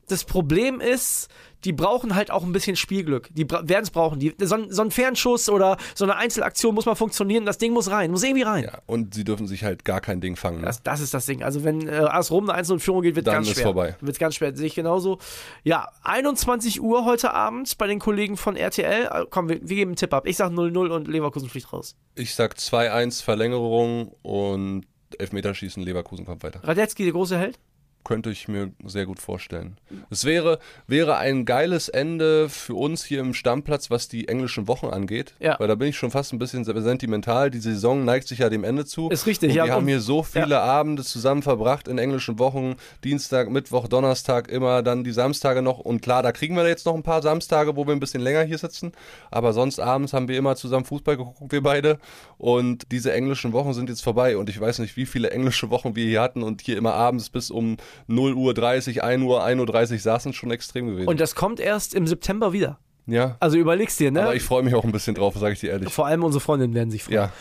Das 0.09 0.25
Problem 0.25 0.81
ist, 0.81 1.29
die 1.65 1.73
brauchen 1.73 2.15
halt 2.15 2.31
auch 2.31 2.43
ein 2.45 2.53
bisschen 2.53 2.77
Spielglück. 2.77 3.29
Die 3.33 3.51
werden 3.51 3.85
es 3.85 3.91
brauchen. 3.91 4.19
Die, 4.21 4.35
so, 4.39 4.55
ein, 4.57 4.71
so 4.71 4.83
ein 4.83 4.91
Fernschuss 4.91 5.49
oder 5.49 5.79
so 5.95 6.05
eine 6.05 6.17
Einzelaktion 6.17 6.75
muss 6.75 6.85
mal 6.85 6.95
funktionieren. 6.95 7.47
Das 7.47 7.57
Ding 7.59 7.73
muss 7.73 7.91
rein. 7.91 8.11
Muss 8.11 8.23
irgendwie 8.23 8.43
rein. 8.43 8.65
Ja, 8.65 8.79
und 8.87 9.15
sie 9.15 9.25
dürfen 9.25 9.47
sich 9.47 9.65
halt 9.65 9.85
gar 9.85 10.01
kein 10.03 10.21
Ding 10.21 10.37
fangen. 10.37 10.61
Ne? 10.61 10.67
Das, 10.67 10.83
das 10.83 11.01
ist 11.01 11.15
das 11.15 11.25
Ding. 11.25 11.43
Also 11.43 11.65
wenn 11.65 11.89
äh, 11.89 11.93
AS 11.93 12.31
Rom 12.31 12.45
eine 12.51 12.59
1 12.59 12.69
in 12.71 12.81
Führung 12.81 13.01
geht, 13.03 13.17
wird 13.17 13.27
Dann 13.27 13.37
ganz 13.37 13.49
ist 13.49 13.55
schwer. 13.55 13.65
vorbei. 13.65 13.97
Wird 14.01 14.19
ganz 14.19 14.35
schwer. 14.35 14.55
Sehe 14.55 14.67
ich 14.67 14.75
genauso. 14.75 15.19
Ja, 15.63 15.89
21 16.03 16.83
Uhr 16.83 17.07
heute 17.07 17.33
Abend 17.33 17.79
bei 17.79 17.87
den 17.87 17.99
Kollegen 17.99 18.37
von 18.37 18.57
RTL. 18.57 19.07
Äh, 19.11 19.25
Komm, 19.31 19.49
wir, 19.49 19.61
wir 19.63 19.77
geben 19.77 19.93
einen 19.93 19.97
Tipp 19.97 20.13
ab. 20.13 20.27
Ich 20.27 20.37
sag 20.37 20.53
0-0 20.53 20.89
und 20.89 21.09
Leverkusen 21.09 21.49
fliegt 21.49 21.73
raus. 21.73 21.97
Ich 22.15 22.35
sag 22.35 22.57
2-1 22.57 23.23
Verlängerung 23.23 24.09
und 24.23 24.85
Elfmeterschießen, 25.19 25.83
Leverkusen 25.83 26.27
kommt 26.27 26.43
weiter. 26.43 26.61
Radetzky, 26.63 27.05
der 27.05 27.13
große 27.13 27.39
Held? 27.39 27.59
Könnte 28.05 28.31
ich 28.31 28.49
mir 28.49 28.71
sehr 28.85 29.07
gut 29.07 29.19
vorstellen. 29.19 29.79
Es 30.11 30.27
wäre, 30.27 30.59
wäre 30.87 31.17
ein 31.17 31.47
geiles 31.47 31.89
Ende 31.89 32.51
für 32.51 32.75
uns 32.75 33.03
hier 33.03 33.21
im 33.21 33.33
Stammplatz, 33.33 33.91
was 33.91 34.09
die 34.09 34.29
englischen 34.29 34.69
Wochen 34.69 34.89
angeht. 34.89 35.35
Ja. 35.41 35.59
Weil 35.59 35.69
da 35.69 35.75
bin 35.75 35.89
ich 35.89 35.97
schon 35.97 36.11
fast 36.11 36.35
ein 36.35 36.39
bisschen 36.39 36.65
sentimental. 36.65 37.51
Die 37.51 37.61
Saison 37.61 38.05
neigt 38.05 38.29
sich 38.29 38.41
ja 38.41 38.51
dem 38.51 38.63
Ende 38.63 38.85
zu. 38.85 39.09
Ist 39.09 39.27
richtig, 39.27 39.51
Und 39.51 39.57
ja, 39.57 39.65
wir 39.65 39.73
haben 39.73 39.89
hier 39.89 40.01
so 40.01 40.23
viele 40.23 40.61
Abende 40.61 41.03
zusammen 41.03 41.43
verbracht 41.43 41.89
in 41.89 41.97
englischen 41.97 42.39
Wochen. 42.39 42.77
Dienstag, 43.03 43.51
Mittwoch, 43.51 43.89
Donnerstag, 43.89 44.49
immer 44.49 44.83
dann 44.83 45.03
die 45.03 45.13
Samstage 45.13 45.63
noch. 45.63 45.79
Und 45.79 46.03
klar, 46.03 46.23
da 46.23 46.33
kriegen 46.33 46.57
wir 46.57 46.69
jetzt 46.69 46.85
noch 46.85 46.95
ein 46.95 47.03
paar 47.03 47.23
Samstage, 47.23 47.75
wo 47.75 47.87
wir 47.87 47.95
ein 47.95 48.01
bisschen 48.01 48.21
länger 48.21 48.43
hier 48.43 48.59
sitzen. 48.59 48.93
Aber 49.31 49.55
sonst 49.55 49.81
abends 49.81 50.13
haben 50.13 50.29
wir 50.29 50.37
immer 50.37 50.57
zusammen 50.57 50.85
Fußball 50.85 51.17
geguckt, 51.17 51.53
wir 51.53 51.63
beide. 51.63 51.99
Und 52.37 52.93
diese 52.93 53.13
englischen 53.15 53.55
Wochen 53.55 53.73
sind 53.73 53.89
jetzt 53.89 54.03
vorbei. 54.03 54.37
Und 54.37 54.51
ich 54.51 54.61
weiß 54.61 54.81
nicht, 54.81 54.97
wie 54.99 55.07
viele 55.07 55.31
englische 55.31 55.71
Wochen 55.71 55.97
wir 55.97 56.07
hier 56.07 56.21
hatten. 56.21 56.43
Und 56.43 56.61
hier 56.61 56.77
immer 56.77 56.93
abends 56.93 57.31
bis 57.31 57.51
um 57.51 57.79
0 58.07 58.35
Uhr 58.35 58.55
30, 58.55 59.03
1 59.03 59.23
Uhr, 59.23 59.45
1.30 59.45 59.93
Uhr 59.93 59.99
saßen 59.99 60.33
schon 60.33 60.51
extrem 60.51 60.87
gewesen. 60.87 61.09
Und 61.09 61.21
das 61.21 61.35
kommt 61.35 61.61
erst 61.61 61.95
im 61.95 62.07
September 62.07 62.53
wieder. 62.53 62.79
ja. 63.07 63.37
Also 63.41 63.57
überlegst 63.59 63.99
dir, 64.01 64.11
ne? 64.11 64.23
Aber 64.23 64.35
ich 64.35 64.43
freue 64.43 64.63
mich 64.63 64.75
auch 64.75 64.85
ein 64.85 64.93
bisschen 64.93 65.15
drauf, 65.15 65.35
sage 65.37 65.53
ich 65.55 65.61
dir 65.61 65.71
ehrlich. 65.71 65.93
Vor 65.93 66.07
allem 66.07 66.25
unsere 66.25 66.41
Freundinnen 66.41 66.75
werden 66.75 66.91
sich 66.91 67.05
freuen. 67.05 67.15
Ja. 67.17 67.33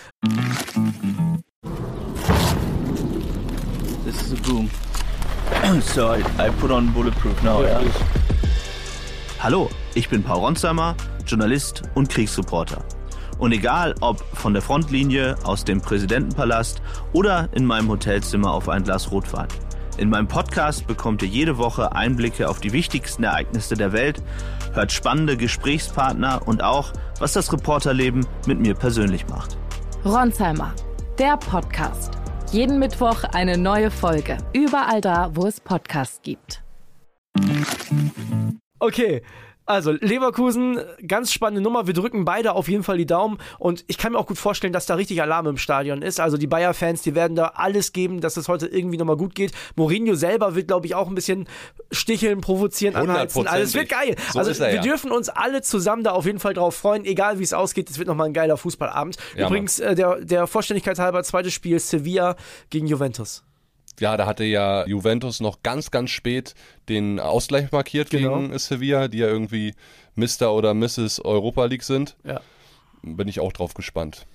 This 4.06 4.22
is 4.22 4.34
a 4.34 4.42
boom. 4.48 4.70
so 5.82 6.14
I, 6.14 6.20
I 6.40 6.50
put 6.60 6.72
on 6.72 6.92
bulletproof 6.94 7.42
now. 7.44 7.62
Yeah, 7.64 7.82
Hallo, 9.40 9.70
ich 9.96 10.10
bin 10.10 10.24
Paul 10.24 10.40
Ronsheimer, 10.40 10.96
Journalist 11.26 11.84
und 11.96 12.10
Kriegsreporter. 12.10 12.84
Und 13.40 13.52
egal 13.52 13.96
ob 14.02 14.20
von 14.36 14.54
der 14.54 14.62
Frontlinie, 14.62 15.36
aus 15.44 15.66
dem 15.66 15.82
Präsidentenpalast 15.82 16.82
oder 17.14 17.50
in 17.54 17.66
meinem 17.66 17.90
Hotelzimmer 17.90 18.52
auf 18.54 18.70
ein 18.70 18.84
Glas 18.84 19.12
Rotwein. 19.12 19.48
In 19.98 20.10
meinem 20.10 20.28
Podcast 20.28 20.88
bekommt 20.88 21.22
ihr 21.22 21.28
jede 21.28 21.58
Woche 21.58 21.92
Einblicke 21.96 22.50
auf 22.50 22.60
die 22.60 22.74
wichtigsten 22.74 23.24
Ereignisse 23.24 23.76
der 23.76 23.92
Welt, 23.92 24.24
hört 24.74 24.92
spannende 24.92 25.38
Gesprächspartner 25.38 26.48
und 26.48 26.64
auch, 26.64 26.94
was 27.20 27.34
das 27.34 27.54
Reporterleben 27.54 28.26
mit 28.48 28.60
mir 28.60 28.74
persönlich 28.74 29.28
macht. 29.28 29.58
Ronsheimer, 30.04 30.74
der 31.20 31.38
Podcast. 31.38 32.18
Jeden 32.52 32.80
Mittwoch 32.80 33.24
eine 33.24 33.58
neue 33.58 33.92
Folge. 33.92 34.38
Überall 34.54 35.02
da, 35.02 35.30
wo 35.34 35.46
es 35.46 35.60
Podcasts 35.60 36.22
gibt. 36.24 36.64
Okay, 38.80 39.22
also 39.66 39.92
Leverkusen, 39.92 40.80
ganz 41.08 41.32
spannende 41.32 41.62
Nummer. 41.62 41.88
Wir 41.88 41.94
drücken 41.94 42.26
beide 42.26 42.54
auf 42.54 42.68
jeden 42.68 42.84
Fall 42.84 42.98
die 42.98 43.06
Daumen 43.06 43.38
und 43.60 43.86
ich 43.88 43.98
kann 43.98 44.12
mir 44.12 44.20
auch 44.20 44.28
gut 44.28 44.38
vorstellen, 44.38 44.74
dass 44.74 44.86
da 44.86 44.96
richtig 44.96 45.22
Alarm 45.22 45.48
im 45.48 45.58
Stadion 45.58 46.02
ist. 46.02 46.20
Also 46.20 46.38
die 46.38 46.48
Bayer-Fans, 46.48 47.02
die 47.02 47.16
werden 47.16 47.36
da 47.36 47.54
alles 47.56 47.94
geben, 47.94 48.20
dass 48.20 48.36
es 48.38 48.48
heute 48.48 48.68
irgendwie 48.68 48.98
nochmal 48.98 49.18
gut 49.18 49.36
geht. 49.36 49.54
Mourinho 49.76 50.16
selber 50.16 50.56
wird, 50.56 50.68
glaube 50.68 50.86
ich, 50.86 50.96
auch 50.96 51.08
ein 51.08 51.16
bisschen 51.16 51.48
sticheln, 51.92 52.42
provozieren, 52.42 52.96
anheizen. 52.96 53.48
Also 53.48 53.64
es 53.64 53.74
wird 53.74 53.90
geil. 53.90 54.16
So 54.32 54.40
also 54.40 54.52
er, 54.64 54.70
wir 54.70 54.76
ja. 54.76 54.82
dürfen 54.82 55.12
uns 55.12 55.30
alle 55.30 55.62
zusammen 55.62 56.04
da 56.04 56.12
auf 56.12 56.26
jeden 56.26 56.40
Fall 56.40 56.54
drauf 56.54 56.76
freuen, 56.76 57.06
egal 57.06 57.40
wie 57.40 57.44
es 57.44 57.54
ausgeht. 57.54 57.90
Es 57.90 57.98
wird 57.98 58.08
nochmal 58.08 58.28
ein 58.28 58.34
geiler 58.34 58.58
Fußballabend. 58.58 59.18
Ja, 59.38 59.48
Übrigens, 59.48 59.80
äh, 59.80 59.96
der, 59.96 60.20
der 60.22 60.48
Vollständigkeit 60.48 61.00
halber, 61.00 61.24
zweites 61.24 61.54
Spiel 61.54 61.80
Sevilla 61.80 62.36
gegen 62.70 62.88
Juventus. 62.88 63.44
Ja, 64.00 64.18
da 64.18 64.26
hatte 64.26 64.44
ja 64.44 64.86
Juventus 64.88 65.40
noch 65.40 65.62
ganz, 65.64 65.92
ganz 65.92 66.10
spät 66.10 66.56
den 66.90 67.20
Ausgleich 67.20 67.72
markiert 67.72 68.10
Genau. 68.10 68.40
gegen 68.40 68.58
Sevilla, 68.60 69.08
die 69.08 69.20
ja 69.20 69.28
irgendwie 69.28 69.74
Mr. 70.16 70.54
oder 70.54 70.74
Mrs. 70.74 71.20
Europa 71.24 71.66
League 71.66 71.84
sind. 71.84 72.16
Ja. 72.24 72.42
Bin 73.04 73.28
ich 73.28 73.40
auch 73.40 73.52
drauf 73.54 73.74
gespannt. 73.74 74.26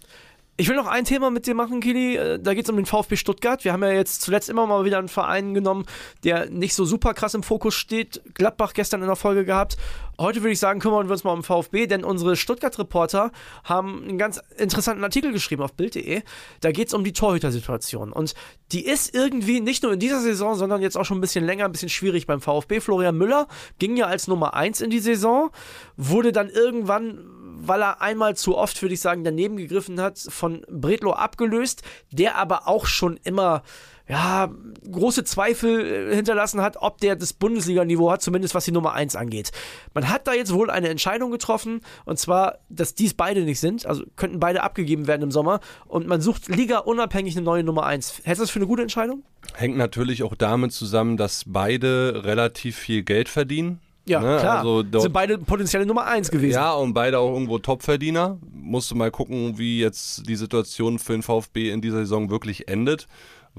Ich 0.61 0.69
will 0.69 0.75
noch 0.75 0.89
ein 0.89 1.05
Thema 1.05 1.31
mit 1.31 1.47
dir 1.47 1.55
machen, 1.55 1.79
Kili. 1.79 2.17
Äh, 2.17 2.41
Da 2.41 2.53
geht 2.53 2.65
es 2.65 2.71
um 2.71 2.75
den 2.75 2.85
VfB 2.85 3.15
Stuttgart. 3.15 3.65
Wir 3.65 3.73
haben 3.73 3.85
ja 3.85 3.93
jetzt 3.93 4.23
zuletzt 4.23 4.49
immer 4.49 4.67
mal 4.67 4.85
wieder 4.85 4.99
einen 4.99 5.07
Verein 5.07 5.55
genommen, 5.55 5.87
der 6.25 6.51
nicht 6.51 6.75
so 6.75 6.85
super 6.85 7.15
krass 7.15 7.35
im 7.35 7.45
Fokus 7.45 7.77
steht. 7.77 8.21
Gladbach 8.35 8.73
gestern 8.75 9.01
in 9.01 9.07
der 9.07 9.15
Folge 9.15 9.45
gehabt. 9.45 9.77
Heute 10.19 10.43
würde 10.43 10.51
ich 10.51 10.59
sagen, 10.59 10.81
kümmern 10.81 11.07
wir 11.07 11.13
uns 11.13 11.23
mal 11.23 11.33
um 11.33 11.45
VfB, 11.45 11.87
denn 11.87 12.03
unsere 12.03 12.35
Stuttgart-Reporter 12.35 13.31
haben 13.63 14.03
einen 14.03 14.19
ganz 14.19 14.41
interessanten 14.57 15.05
Artikel 15.05 15.31
geschrieben 15.31 15.63
auf 15.63 15.75
Bild.de. 15.75 16.23
Da 16.61 16.73
geht 16.73 16.89
es 16.89 16.95
um 16.95 17.05
die 17.05 17.13
Torhütersituation. 17.13 18.13
Und 18.13 18.35
die 18.73 18.85
ist 18.85 19.15
irgendwie 19.15 19.61
nicht 19.61 19.85
nur 19.85 19.93
in 19.93 20.01
dieser 20.01 20.21
Saison, 20.21 20.57
sondern 20.57 20.83
jetzt 20.83 20.97
auch 20.99 21.05
schon 21.05 21.19
ein 21.19 21.21
bisschen 21.21 21.45
länger, 21.45 21.67
ein 21.67 21.73
bisschen 21.73 21.89
schwierig 21.89 22.27
beim 22.27 22.41
VfB. 22.41 22.81
Florian 22.81 23.17
Müller 23.17 23.47
ging 23.79 23.97
ja 23.97 24.07
als 24.07 24.27
Nummer 24.27 24.55
1 24.55 24.81
in 24.81 24.91
die 24.91 24.99
Saison, 24.99 25.51
wurde 25.97 26.33
dann 26.33 26.49
irgendwann 26.49 27.38
weil 27.61 27.83
er 27.83 28.01
einmal 28.01 28.37
zu 28.37 28.57
oft, 28.57 28.81
würde 28.83 28.95
ich 28.95 29.01
sagen, 29.01 29.25
daneben 29.25 29.57
gegriffen 29.57 30.01
hat, 30.01 30.19
von 30.19 30.63
Bredlo 30.71 31.13
abgelöst, 31.13 31.83
der 32.11 32.37
aber 32.37 32.69
auch 32.69 32.87
schon 32.87 33.19
immer 33.25 33.63
ja, 34.09 34.51
große 34.91 35.23
Zweifel 35.25 36.13
äh, 36.13 36.17
hinterlassen 36.17 36.63
hat, 36.63 36.79
ob 36.79 36.99
der 36.99 37.15
das 37.15 37.35
Bundesliga-Niveau 37.35 38.11
hat, 38.11 38.23
zumindest 38.23 38.55
was 38.55 38.65
die 38.65 38.73
Nummer 38.73 38.95
1 38.95 39.17
angeht. 39.17 39.51
Man 39.93 40.09
hat 40.09 40.27
da 40.27 40.33
jetzt 40.33 40.53
wohl 40.55 40.71
eine 40.71 40.89
Entscheidung 40.89 41.31
getroffen, 41.31 41.83
und 42.07 42.19
zwar, 42.19 42.59
dass 42.71 42.95
dies 42.95 43.13
beide 43.13 43.43
nicht 43.43 43.61
sind, 43.61 43.85
also 43.85 44.05
könnten 44.17 44.41
beide 44.41 44.63
abgegeben 44.63 45.07
werden 45.07 45.23
im 45.23 45.31
Sommer, 45.31 45.61
und 45.87 46.07
man 46.07 46.23
sucht 46.23 46.49
Liga 46.49 46.79
unabhängig 46.79 47.37
eine 47.37 47.45
neue 47.45 47.65
Nummer 47.65 47.85
1. 47.85 48.23
Hältst 48.25 48.41
du 48.41 48.45
das 48.45 48.51
für 48.51 48.61
eine 48.61 48.67
gute 48.67 48.83
Entscheidung? 48.83 49.25
Hängt 49.55 49.77
natürlich 49.77 50.23
auch 50.23 50.35
damit 50.35 50.73
zusammen, 50.73 51.19
dass 51.19 51.45
beide 51.47 52.25
relativ 52.25 52.77
viel 52.79 53.03
Geld 53.03 53.29
verdienen. 53.29 53.81
Ja, 54.09 54.21
Ne, 54.21 54.39
klar. 54.41 54.59
Also 54.59 54.83
dort, 54.83 55.03
sind 55.03 55.13
beide 55.13 55.39
potenzielle 55.39 55.87
Nummer 55.87 56.07
1 56.07 56.31
gewesen. 56.31 56.55
ja, 56.55 56.73
und 56.73 56.95
beide 56.95 57.19
auch 57.19 57.33
irgendwo 57.33 57.59
Topverdiener. 57.59 58.39
Musst 58.53 58.91
du 58.91 58.95
mal 58.95 59.11
gucken, 59.11 59.59
wie 59.59 59.81
jetzt 59.81 60.29
die 60.29 60.37
Situation 60.37 60.99
für 60.99 61.13
den 61.13 61.23
VfB 61.23 61.71
in 61.71 61.81
dieser 61.81 61.99
Saison 61.99 62.31
wirklich 62.31 62.69
endet. 62.69 63.07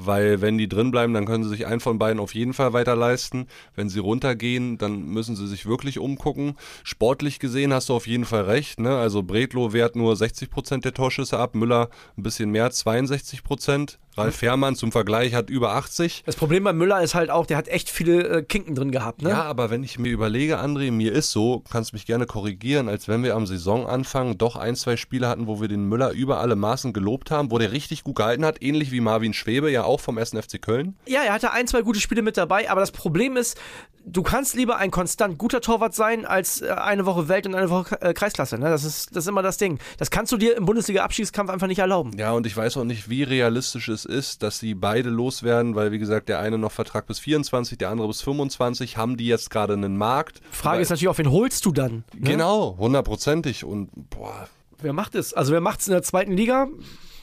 Weil 0.01 0.39
wenn 0.39 0.57
die 0.57 0.69
drin 0.69 0.91
bleiben, 0.91 1.13
dann 1.13 1.25
können 1.25 1.43
sie 1.43 1.49
sich 1.49 1.65
einen 1.65 1.81
von 1.81 1.99
beiden 1.99 2.21
auf 2.21 2.33
jeden 2.33 2.53
Fall 2.53 2.71
weiter 2.71 2.95
leisten. 2.95 3.47
Wenn 3.75 3.89
sie 3.89 3.99
runtergehen, 3.99 4.77
dann 4.77 5.03
müssen 5.07 5.35
sie 5.35 5.45
sich 5.45 5.65
wirklich 5.65 5.99
umgucken. 5.99 6.55
Sportlich 6.83 7.39
gesehen 7.39 7.73
hast 7.73 7.89
du 7.89 7.95
auf 7.95 8.07
jeden 8.07 8.23
Fall 8.23 8.43
recht. 8.43 8.79
Ne? 8.79 8.95
Also 8.95 9.23
Bredlo 9.23 9.73
wehrt 9.73 9.97
nur 9.97 10.13
60% 10.13 10.81
der 10.83 10.93
Torschüsse 10.93 11.37
ab, 11.37 11.53
Müller 11.53 11.89
ein 12.17 12.23
bisschen 12.23 12.49
mehr, 12.49 12.71
62%. 12.71 13.97
Ralf 14.17 14.35
Fährmann 14.35 14.75
zum 14.75 14.91
Vergleich 14.91 15.33
hat 15.33 15.49
über 15.49 15.73
80. 15.73 16.23
Das 16.25 16.35
Problem 16.35 16.63
bei 16.63 16.73
Müller 16.73 17.01
ist 17.01 17.15
halt 17.15 17.29
auch, 17.29 17.45
der 17.45 17.57
hat 17.57 17.67
echt 17.67 17.89
viele 17.89 18.27
äh, 18.27 18.43
Kinken 18.43 18.75
drin 18.75 18.91
gehabt, 18.91 19.21
ne? 19.21 19.29
Ja, 19.29 19.43
aber 19.43 19.69
wenn 19.69 19.83
ich 19.83 19.97
mir 19.97 20.11
überlege, 20.11 20.59
André, 20.59 20.91
mir 20.91 21.13
ist 21.13 21.31
so, 21.31 21.63
kannst 21.71 21.93
mich 21.93 22.05
gerne 22.05 22.25
korrigieren, 22.25 22.89
als 22.89 23.07
wenn 23.07 23.23
wir 23.23 23.35
am 23.35 23.45
Saisonanfang 23.45 24.37
doch 24.37 24.55
ein, 24.55 24.75
zwei 24.75 24.97
Spiele 24.97 25.27
hatten, 25.27 25.47
wo 25.47 25.61
wir 25.61 25.67
den 25.67 25.85
Müller 25.85 26.11
über 26.11 26.39
alle 26.39 26.55
Maßen 26.55 26.91
gelobt 26.91 27.31
haben, 27.31 27.51
wo 27.51 27.57
der 27.57 27.71
richtig 27.71 28.03
gut 28.03 28.15
gehalten 28.15 28.43
hat, 28.45 28.61
ähnlich 28.61 28.91
wie 28.91 28.99
Marvin 28.99 29.33
Schwebe, 29.33 29.71
ja 29.71 29.83
auch 29.83 29.99
vom 29.99 30.17
1. 30.17 30.31
FC 30.31 30.61
Köln. 30.61 30.97
Ja, 31.07 31.21
er 31.21 31.33
hatte 31.33 31.51
ein, 31.51 31.67
zwei 31.67 31.81
gute 31.81 31.99
Spiele 31.99 32.21
mit 32.21 32.37
dabei, 32.37 32.69
aber 32.69 32.81
das 32.81 32.91
Problem 32.91 33.37
ist, 33.37 33.57
du 34.05 34.23
kannst 34.23 34.55
lieber 34.55 34.77
ein 34.77 34.91
konstant 34.91 35.37
guter 35.37 35.61
Torwart 35.61 35.93
sein, 35.93 36.25
als 36.25 36.61
äh, 36.61 36.69
eine 36.69 37.05
Woche 37.05 37.27
Welt 37.27 37.45
und 37.45 37.55
eine 37.55 37.69
Woche 37.69 38.01
äh, 38.01 38.13
Kreisklasse. 38.13 38.57
Ne? 38.57 38.69
Das, 38.69 38.83
ist, 38.83 39.15
das 39.15 39.25
ist 39.25 39.27
immer 39.27 39.41
das 39.41 39.57
Ding. 39.57 39.79
Das 39.97 40.11
kannst 40.11 40.31
du 40.31 40.37
dir 40.37 40.57
im 40.57 40.65
Bundesliga-Abstiegskampf 40.65 41.49
einfach 41.49 41.67
nicht 41.67 41.79
erlauben. 41.79 42.11
Ja, 42.17 42.31
und 42.31 42.45
ich 42.45 42.55
weiß 42.55 42.77
auch 42.77 42.83
nicht, 42.83 43.09
wie 43.09 43.23
realistisch 43.23 43.87
es 43.89 44.05
ist, 44.05 44.43
dass 44.43 44.59
sie 44.59 44.73
beide 44.73 45.09
loswerden, 45.09 45.75
weil, 45.75 45.91
wie 45.91 45.99
gesagt, 45.99 46.29
der 46.29 46.39
eine 46.39 46.57
noch 46.57 46.71
Vertrag 46.71 47.07
bis 47.07 47.19
24, 47.19 47.77
der 47.77 47.89
andere 47.89 48.07
bis 48.07 48.21
25, 48.21 48.97
haben 48.97 49.17
die 49.17 49.27
jetzt 49.27 49.49
gerade 49.49 49.73
einen 49.73 49.97
Markt. 49.97 50.41
Frage 50.51 50.77
Weil- 50.77 50.81
ist 50.83 50.89
natürlich 50.89 51.09
auch, 51.09 51.17
wen 51.17 51.31
holst 51.31 51.65
du 51.65 51.71
dann? 51.71 52.03
Ne? 52.13 52.31
Genau, 52.31 52.77
hundertprozentig. 52.77 53.63
Und 53.63 53.89
boah, 54.09 54.47
Wer 54.81 54.93
macht 54.93 55.15
es? 55.15 55.33
Also 55.33 55.51
wer 55.51 55.61
macht 55.61 55.81
es 55.81 55.87
in 55.87 55.91
der 55.93 56.03
zweiten 56.03 56.31
Liga? 56.31 56.67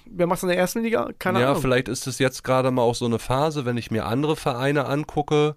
Wer 0.04 0.26
macht 0.26 0.38
es 0.38 0.42
in 0.42 0.50
der 0.50 0.58
ersten 0.58 0.82
Liga? 0.82 1.10
Keine 1.18 1.40
ja, 1.40 1.50
Ahnung. 1.50 1.62
vielleicht 1.62 1.88
ist 1.88 2.06
es 2.06 2.18
jetzt 2.18 2.44
gerade 2.44 2.70
mal 2.70 2.82
auch 2.82 2.94
so 2.94 3.06
eine 3.06 3.18
Phase, 3.18 3.64
wenn 3.64 3.76
ich 3.76 3.90
mir 3.90 4.04
andere 4.06 4.36
Vereine 4.36 4.86
angucke. 4.86 5.54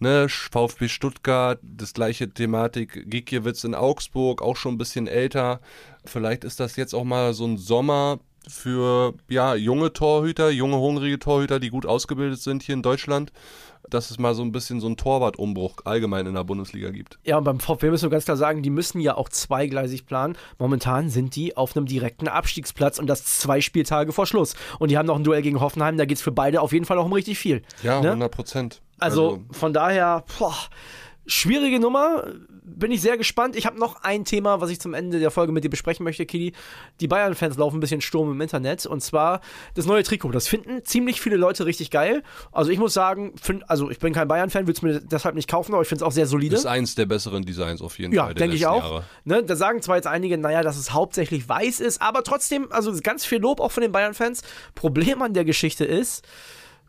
Ne, 0.00 0.28
VfB 0.28 0.88
Stuttgart, 0.88 1.58
das 1.62 1.92
gleiche 1.92 2.30
Thematik, 2.30 3.10
Gikiewicz 3.10 3.64
in 3.64 3.74
Augsburg, 3.74 4.42
auch 4.42 4.56
schon 4.56 4.74
ein 4.74 4.78
bisschen 4.78 5.08
älter. 5.08 5.60
Vielleicht 6.04 6.44
ist 6.44 6.60
das 6.60 6.76
jetzt 6.76 6.94
auch 6.94 7.02
mal 7.02 7.34
so 7.34 7.44
ein 7.46 7.56
Sommer 7.58 8.20
für 8.46 9.14
ja, 9.28 9.54
junge 9.54 9.92
Torhüter, 9.92 10.50
junge 10.50 10.78
hungrige 10.78 11.18
Torhüter, 11.18 11.60
die 11.60 11.70
gut 11.70 11.86
ausgebildet 11.86 12.40
sind 12.40 12.62
hier 12.62 12.74
in 12.74 12.82
Deutschland, 12.82 13.32
dass 13.90 14.10
es 14.10 14.18
mal 14.18 14.34
so 14.34 14.42
ein 14.42 14.52
bisschen 14.52 14.80
so 14.80 14.86
einen 14.86 14.96
Torwartumbruch 14.96 15.76
allgemein 15.84 16.26
in 16.26 16.34
der 16.34 16.44
Bundesliga 16.44 16.90
gibt. 16.90 17.18
Ja, 17.24 17.38
und 17.38 17.44
beim 17.44 17.60
VfB 17.60 17.90
müssen 17.90 18.04
wir 18.04 18.10
ganz 18.10 18.24
klar 18.26 18.36
sagen, 18.36 18.62
die 18.62 18.70
müssen 18.70 19.00
ja 19.00 19.16
auch 19.16 19.28
zweigleisig 19.28 20.06
planen. 20.06 20.36
Momentan 20.58 21.08
sind 21.08 21.36
die 21.36 21.56
auf 21.56 21.76
einem 21.76 21.86
direkten 21.86 22.28
Abstiegsplatz 22.28 22.98
und 22.98 23.06
das 23.06 23.24
zwei 23.24 23.60
Spieltage 23.60 24.12
vor 24.12 24.26
Schluss. 24.26 24.54
Und 24.78 24.90
die 24.90 24.98
haben 24.98 25.06
noch 25.06 25.16
ein 25.16 25.24
Duell 25.24 25.42
gegen 25.42 25.60
Hoffenheim, 25.60 25.96
da 25.96 26.04
geht 26.04 26.18
es 26.18 26.22
für 26.22 26.32
beide 26.32 26.60
auf 26.60 26.72
jeden 26.72 26.84
Fall 26.84 26.98
auch 26.98 27.06
um 27.06 27.12
richtig 27.12 27.38
viel. 27.38 27.62
Ja, 27.82 28.00
Ne? 28.00 28.08
100 28.08 28.30
Prozent. 28.30 28.82
Also, 29.00 29.44
von 29.52 29.72
daher, 29.72 30.24
boah, 30.38 30.56
schwierige 31.28 31.78
Nummer. 31.78 32.24
Bin 32.64 32.90
ich 32.90 33.00
sehr 33.00 33.16
gespannt. 33.16 33.56
Ich 33.56 33.66
habe 33.66 33.78
noch 33.78 34.02
ein 34.02 34.24
Thema, 34.24 34.60
was 34.60 34.70
ich 34.70 34.80
zum 34.80 34.94
Ende 34.94 35.18
der 35.20 35.30
Folge 35.30 35.52
mit 35.52 35.64
dir 35.64 35.68
besprechen 35.70 36.04
möchte, 36.04 36.26
Kili. 36.26 36.52
Die 37.00 37.08
Bayern-Fans 37.08 37.56
laufen 37.56 37.78
ein 37.78 37.80
bisschen 37.80 38.00
Sturm 38.00 38.30
im 38.32 38.40
Internet. 38.40 38.86
Und 38.86 39.00
zwar 39.02 39.40
das 39.74 39.86
neue 39.86 40.02
Trikot. 40.02 40.32
Das 40.32 40.48
finden 40.48 40.84
ziemlich 40.84 41.20
viele 41.20 41.36
Leute 41.36 41.66
richtig 41.66 41.90
geil. 41.90 42.22
Also 42.52 42.70
ich 42.70 42.78
muss 42.78 42.92
sagen, 42.94 43.34
find, 43.40 43.68
also 43.70 43.90
ich 43.90 43.98
bin 43.98 44.12
kein 44.12 44.28
Bayern-Fan, 44.28 44.66
würde 44.66 44.76
es 44.76 44.82
mir 44.82 45.00
deshalb 45.00 45.34
nicht 45.34 45.48
kaufen, 45.48 45.72
aber 45.72 45.82
ich 45.82 45.88
finde 45.88 46.04
es 46.04 46.06
auch 46.06 46.12
sehr 46.12 46.26
solide. 46.26 46.56
ist 46.56 46.66
eins 46.66 46.94
der 46.94 47.06
besseren 47.06 47.44
Designs 47.44 47.80
auf 47.82 47.98
jeden 47.98 48.12
Ja, 48.12 48.24
Fall. 48.24 48.34
der 48.34 48.42
denke 48.46 48.56
ich 48.56 48.66
auch. 48.66 49.02
Ne, 49.24 49.42
da 49.42 49.56
sagen 49.56 49.82
zwar 49.82 49.96
jetzt 49.96 50.06
einige, 50.06 50.38
naja, 50.38 50.62
dass 50.62 50.76
es 50.76 50.92
hauptsächlich 50.92 51.48
weiß 51.48 51.80
ist, 51.80 52.00
aber 52.02 52.22
trotzdem, 52.22 52.70
also 52.70 52.92
ganz 53.02 53.24
viel 53.24 53.38
Lob 53.38 53.60
auch 53.60 53.72
von 53.72 53.82
den 53.82 53.92
Bayern-Fans. 53.92 54.42
Problem 54.74 55.22
an 55.22 55.34
der 55.34 55.44
Geschichte 55.44 55.84
ist, 55.84 56.24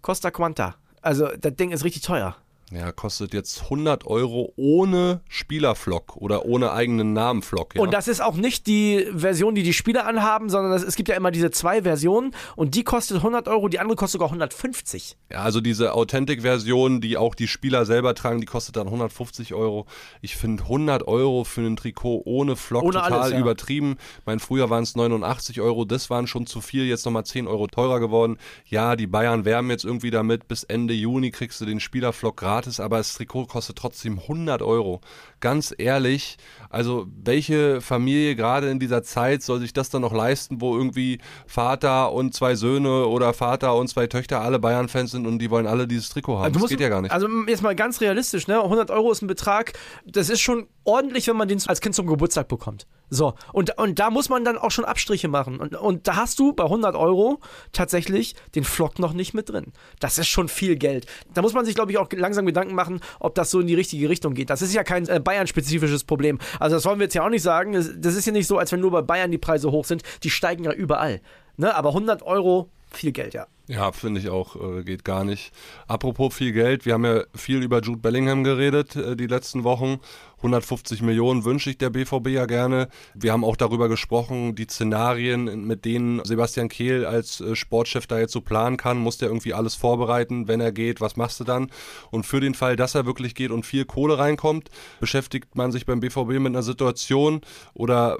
Costa 0.01 0.31
Quanta. 0.31 0.75
Also, 1.01 1.27
das 1.39 1.55
Ding 1.55 1.71
ist 1.71 1.83
richtig 1.83 2.01
teuer. 2.03 2.35
Ja, 2.71 2.91
kostet 2.91 3.33
jetzt 3.33 3.63
100 3.63 4.05
Euro 4.05 4.53
ohne 4.55 5.21
Spielerflock 5.27 6.17
oder 6.17 6.45
ohne 6.45 6.71
eigenen 6.71 7.13
Namenflock. 7.13 7.75
Ja? 7.75 7.81
Und 7.81 7.93
das 7.93 8.07
ist 8.07 8.21
auch 8.21 8.35
nicht 8.35 8.67
die 8.67 9.07
Version, 9.15 9.55
die 9.55 9.63
die 9.63 9.73
Spieler 9.73 10.05
anhaben, 10.05 10.49
sondern 10.49 10.71
das, 10.71 10.83
es 10.83 10.95
gibt 10.95 11.09
ja 11.09 11.15
immer 11.15 11.31
diese 11.31 11.49
zwei 11.49 11.81
Versionen 11.81 12.35
und 12.55 12.75
die 12.75 12.83
kostet 12.83 13.17
100 13.17 13.47
Euro, 13.47 13.69
die 13.69 13.79
andere 13.79 13.95
kostet 13.95 14.19
sogar 14.19 14.27
150. 14.27 15.17
ja, 15.31 15.39
also 15.39 15.61
diese 15.61 15.93
Authentic-Version, 15.93 17.01
die 17.01 17.17
auch 17.17 17.33
die 17.33 17.47
Spieler 17.47 17.85
selber 17.85 18.13
tragen, 18.13 18.39
die 18.39 18.45
kostet 18.45 18.75
dann 18.75 18.85
150 18.85 19.55
Euro. 19.55 19.87
Ich 20.21 20.35
finde 20.35 20.63
100 20.63 21.07
Euro 21.07 21.45
für 21.45 21.61
ein 21.61 21.75
Trikot 21.75 22.21
ohne 22.25 22.55
Flock 22.55 22.83
Ohne 22.83 22.93
total 22.93 23.13
alles, 23.13 23.31
ja. 23.31 23.39
übertrieben. 23.39 23.97
Mein 24.25 24.39
früher 24.39 24.69
waren 24.69 24.83
es 24.83 24.95
89 24.95 25.59
Euro, 25.61 25.85
das 25.85 26.11
waren 26.11 26.27
schon 26.27 26.45
zu 26.45 26.61
viel, 26.61 26.85
jetzt 26.85 27.05
nochmal 27.05 27.25
10 27.25 27.47
Euro 27.47 27.65
teurer 27.65 27.99
geworden. 27.99 28.37
Ja, 28.65 28.95
die 28.95 29.07
Bayern 29.07 29.43
werben 29.43 29.71
jetzt 29.71 29.85
irgendwie 29.85 30.11
damit, 30.11 30.47
bis 30.47 30.63
Ende 30.63 30.93
Juni 30.93 31.31
kriegst 31.31 31.59
du 31.61 31.65
den 31.65 31.79
Spielerflock 31.79 32.37
gratis. 32.37 32.58
Gratis, 32.59 32.79
aber 32.79 32.97
das 32.97 33.13
Trikot 33.13 33.45
kostet 33.45 33.77
trotzdem 33.77 34.19
100 34.19 34.61
Euro. 34.61 35.01
Ganz 35.39 35.73
ehrlich, 35.77 36.37
also 36.69 37.07
welche 37.23 37.79
Familie 37.81 38.35
gerade 38.35 38.69
in 38.69 38.79
dieser 38.79 39.03
Zeit 39.03 39.41
soll 39.43 39.59
sich 39.59 39.73
das 39.73 39.89
dann 39.89 40.01
noch 40.01 40.13
leisten, 40.13 40.59
wo 40.59 40.75
irgendwie 40.75 41.19
Vater 41.47 42.11
und 42.11 42.33
zwei 42.33 42.55
Söhne 42.55 43.05
oder 43.07 43.33
Vater 43.33 43.75
und 43.75 43.87
zwei 43.87 44.07
Töchter 44.07 44.41
alle 44.41 44.59
Bayern-Fans 44.59 45.11
sind 45.11 45.25
und 45.25 45.39
die 45.39 45.49
wollen 45.49 45.67
alle 45.67 45.87
dieses 45.87 46.09
Trikot 46.09 46.39
haben? 46.39 46.53
Du 46.53 46.59
das 46.59 46.69
geht 46.69 46.81
ja 46.81 46.89
gar 46.89 47.01
nicht. 47.01 47.11
Also 47.11 47.27
jetzt 47.47 47.63
mal 47.63 47.75
ganz 47.75 48.01
realistisch, 48.01 48.47
ne? 48.47 48.61
100 48.61 48.91
Euro 48.91 49.11
ist 49.11 49.21
ein 49.21 49.27
Betrag, 49.27 49.73
das 50.05 50.29
ist 50.29 50.41
schon 50.41 50.67
ordentlich, 50.83 51.27
wenn 51.27 51.37
man 51.37 51.47
den 51.47 51.61
als 51.67 51.81
Kind 51.81 51.95
zum 51.95 52.07
Geburtstag 52.07 52.47
bekommt. 52.47 52.87
So, 53.09 53.33
und, 53.53 53.77
und 53.77 53.99
da 53.99 54.09
muss 54.09 54.29
man 54.29 54.45
dann 54.45 54.57
auch 54.57 54.71
schon 54.71 54.85
Abstriche 54.85 55.27
machen. 55.27 55.59
Und, 55.59 55.75
und 55.75 56.07
da 56.07 56.15
hast 56.15 56.39
du 56.39 56.53
bei 56.53 56.63
100 56.63 56.95
Euro 56.95 57.39
tatsächlich 57.71 58.35
den 58.55 58.63
Flock 58.63 58.99
noch 58.99 59.13
nicht 59.13 59.33
mit 59.33 59.49
drin. 59.49 59.73
Das 59.99 60.17
ist 60.17 60.27
schon 60.27 60.47
viel 60.47 60.75
Geld. 60.75 61.05
Da 61.33 61.41
muss 61.41 61.53
man 61.53 61.65
sich, 61.65 61.75
glaube 61.75 61.91
ich, 61.91 61.97
auch 61.97 62.07
langsam 62.11 62.45
Gedanken 62.45 62.75
machen, 62.75 63.01
ob 63.19 63.35
das 63.35 63.51
so 63.51 63.59
in 63.59 63.67
die 63.67 63.75
richtige 63.75 64.09
Richtung 64.09 64.33
geht. 64.33 64.49
Das 64.49 64.61
ist 64.61 64.73
ja 64.73 64.83
kein 64.83 65.07
äh, 65.07 65.19
Bayern-spezifisches 65.19 66.03
Problem. 66.03 66.39
Also 66.59 66.75
das 66.75 66.85
wollen 66.85 66.99
wir 66.99 67.05
jetzt 67.05 67.15
ja 67.15 67.25
auch 67.25 67.29
nicht 67.29 67.43
sagen. 67.43 67.73
Das 67.73 68.15
ist 68.15 68.25
ja 68.25 68.31
nicht 68.31 68.47
so, 68.47 68.57
als 68.57 68.71
wenn 68.71 68.79
nur 68.79 68.91
bei 68.91 69.01
Bayern 69.01 69.31
die 69.31 69.37
Preise 69.37 69.71
hoch 69.71 69.85
sind. 69.85 70.03
Die 70.23 70.29
steigen 70.29 70.63
ja 70.63 70.71
überall. 70.71 71.21
Ne? 71.57 71.73
Aber 71.75 71.89
100 71.89 72.21
Euro, 72.23 72.69
viel 72.91 73.11
Geld, 73.11 73.33
ja. 73.33 73.47
Ja, 73.69 73.91
finde 73.91 74.19
ich 74.19 74.29
auch, 74.29 74.55
äh, 74.55 74.83
geht 74.83 75.05
gar 75.05 75.23
nicht. 75.23 75.51
Apropos 75.85 76.33
viel 76.33 76.53
Geld, 76.53 76.87
wir 76.87 76.95
haben 76.95 77.05
ja 77.05 77.21
viel 77.35 77.61
über 77.61 77.81
Jude 77.81 77.99
Bellingham 77.99 78.43
geredet 78.43 78.95
äh, 78.95 79.15
die 79.15 79.27
letzten 79.27 79.63
Wochen. 79.63 79.99
150 80.37 81.03
Millionen 81.03 81.45
wünsche 81.45 81.69
ich 81.69 81.77
der 81.77 81.91
BVB 81.91 82.29
ja 82.29 82.47
gerne. 82.47 82.87
Wir 83.13 83.31
haben 83.31 83.43
auch 83.43 83.55
darüber 83.55 83.87
gesprochen, 83.87 84.55
die 84.55 84.63
Szenarien, 84.63 85.67
mit 85.67 85.85
denen 85.85 86.25
Sebastian 86.25 86.67
Kehl 86.67 87.05
als 87.05 87.41
äh, 87.41 87.55
Sportchef 87.55 88.07
da 88.07 88.17
jetzt 88.17 88.33
so 88.33 88.41
planen 88.41 88.77
kann, 88.77 88.97
muss 88.97 89.19
der 89.19 89.27
irgendwie 89.27 89.53
alles 89.53 89.75
vorbereiten, 89.75 90.47
wenn 90.47 90.61
er 90.61 90.71
geht, 90.71 90.99
was 90.99 91.15
machst 91.15 91.39
du 91.39 91.43
dann? 91.43 91.69
Und 92.09 92.25
für 92.25 92.39
den 92.39 92.55
Fall, 92.55 92.75
dass 92.75 92.95
er 92.95 93.05
wirklich 93.05 93.35
geht 93.35 93.51
und 93.51 93.67
viel 93.67 93.85
Kohle 93.85 94.17
reinkommt, 94.17 94.71
beschäftigt 94.99 95.55
man 95.55 95.71
sich 95.71 95.85
beim 95.85 95.99
BVB 95.99 96.39
mit 96.39 96.47
einer 96.47 96.63
Situation 96.63 97.41
oder 97.75 98.17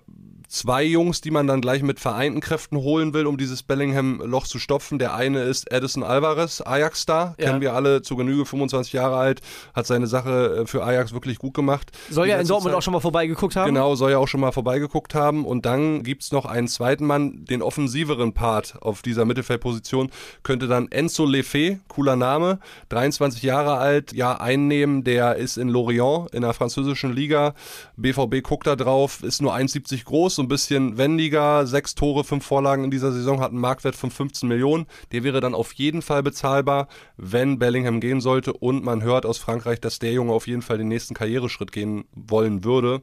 zwei 0.49 0.83
Jungs, 0.83 1.21
die 1.21 1.31
man 1.31 1.47
dann 1.47 1.61
gleich 1.61 1.83
mit 1.83 1.99
vereinten 1.99 2.41
Kräften 2.41 2.77
holen 2.77 3.13
will, 3.13 3.27
um 3.27 3.37
dieses 3.37 3.63
Bellingham-Loch 3.63 4.47
zu 4.47 4.59
stopfen. 4.59 4.99
Der 4.99 5.13
eine 5.13 5.43
ist 5.43 5.71
Edison 5.71 6.03
Alvarez, 6.03 6.61
Ajax-Star, 6.61 7.35
Ja. 7.39 7.45
kennen 7.45 7.61
wir 7.61 7.73
alle 7.73 8.01
zu 8.01 8.15
Genüge, 8.15 8.45
25 8.45 8.91
Jahre 8.93 9.15
alt, 9.15 9.41
hat 9.73 9.85
seine 9.87 10.07
Sache 10.07 10.61
äh, 10.63 10.65
für 10.65 10.83
Ajax 10.83 11.13
wirklich 11.13 11.37
gut 11.37 11.53
gemacht. 11.53 11.91
Soll 12.09 12.27
ja 12.27 12.39
in 12.39 12.47
Dortmund 12.47 12.71
Zeit- 12.73 12.77
auch 12.79 12.81
schon 12.81 12.93
mal 12.93 12.99
vorbeigeguckt 12.99 13.55
haben. 13.55 13.67
Genau, 13.73 13.93
soll 13.95 14.11
ja 14.11 14.17
auch 14.17 14.27
schon 14.27 14.41
mal 14.41 14.51
vorbeigeguckt 14.51 15.13
haben. 15.15 15.45
Und 15.45 15.65
dann 15.65 16.01
gibt's 16.03 16.31
noch 16.31 16.45
einen 16.45 16.67
zweiten 16.67 17.05
Mann, 17.05 17.45
den 17.45 17.61
offensiveren 17.61 18.33
Part 18.33 18.75
auf 18.81 19.03
dieser 19.03 19.25
Mittelfeldposition, 19.25 20.09
könnte 20.43 20.67
dann 20.67 20.91
Enzo 20.91 21.25
Lefebvre, 21.25 21.79
cooler 21.87 22.15
Name, 22.15 22.59
23 22.89 23.43
Jahre 23.43 23.77
alt, 23.77 24.13
ja, 24.13 24.33
einnehmen. 24.39 25.03
Der 25.03 25.35
ist 25.35 25.57
in 25.57 25.69
Lorient 25.69 26.33
in 26.33 26.41
der 26.41 26.53
französischen 26.53 27.13
Liga. 27.13 27.53
BVB 27.97 28.41
guckt 28.41 28.65
da 28.65 28.75
drauf, 28.75 29.21
ist 29.23 29.41
nur 29.43 29.53
1,70 29.53 30.05
groß, 30.05 30.38
so 30.39 30.43
ein 30.43 30.47
bisschen 30.47 30.97
wendiger, 30.97 31.67
sechs 31.67 31.95
Tore, 31.95 32.23
fünf 32.23 32.45
Vorlagen 32.45 32.85
in 32.85 32.91
dieser 32.91 33.11
Saison, 33.11 33.41
hat 33.41 33.51
einen 33.51 33.59
Marktwert 33.59 33.97
von 33.97 34.09
15 34.09 34.47
Millionen. 34.47 34.85
Der 35.11 35.25
wäre 35.25 35.41
dann 35.41 35.53
auf 35.53 35.73
jeden 35.73 36.01
Fall 36.01 36.23
bezahlbar, 36.23 36.87
wenn 37.17 37.59
Bellingham 37.59 37.99
gehen 37.99 38.21
sollte. 38.21 38.53
Und 38.53 38.85
man 38.85 39.03
hört 39.03 39.25
aus 39.25 39.37
Frankreich, 39.37 39.81
dass 39.81 39.99
der 39.99 40.13
Junge 40.13 40.31
auf 40.31 40.47
jeden 40.47 40.61
Fall 40.61 40.77
den 40.77 40.87
nächsten 40.87 41.13
Karriereschritt 41.13 41.73
gehen 41.73 42.05
wollen 42.13 42.63
würde. 42.63 43.01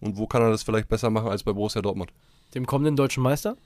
Und 0.00 0.16
wo 0.16 0.26
kann 0.26 0.42
er 0.42 0.50
das 0.50 0.64
vielleicht 0.64 0.88
besser 0.88 1.08
machen 1.10 1.28
als 1.28 1.44
bei 1.44 1.52
Borussia 1.52 1.82
Dortmund? 1.82 2.10
Dem 2.56 2.66
kommenden 2.66 2.96
deutschen 2.96 3.22
Meister? 3.22 3.56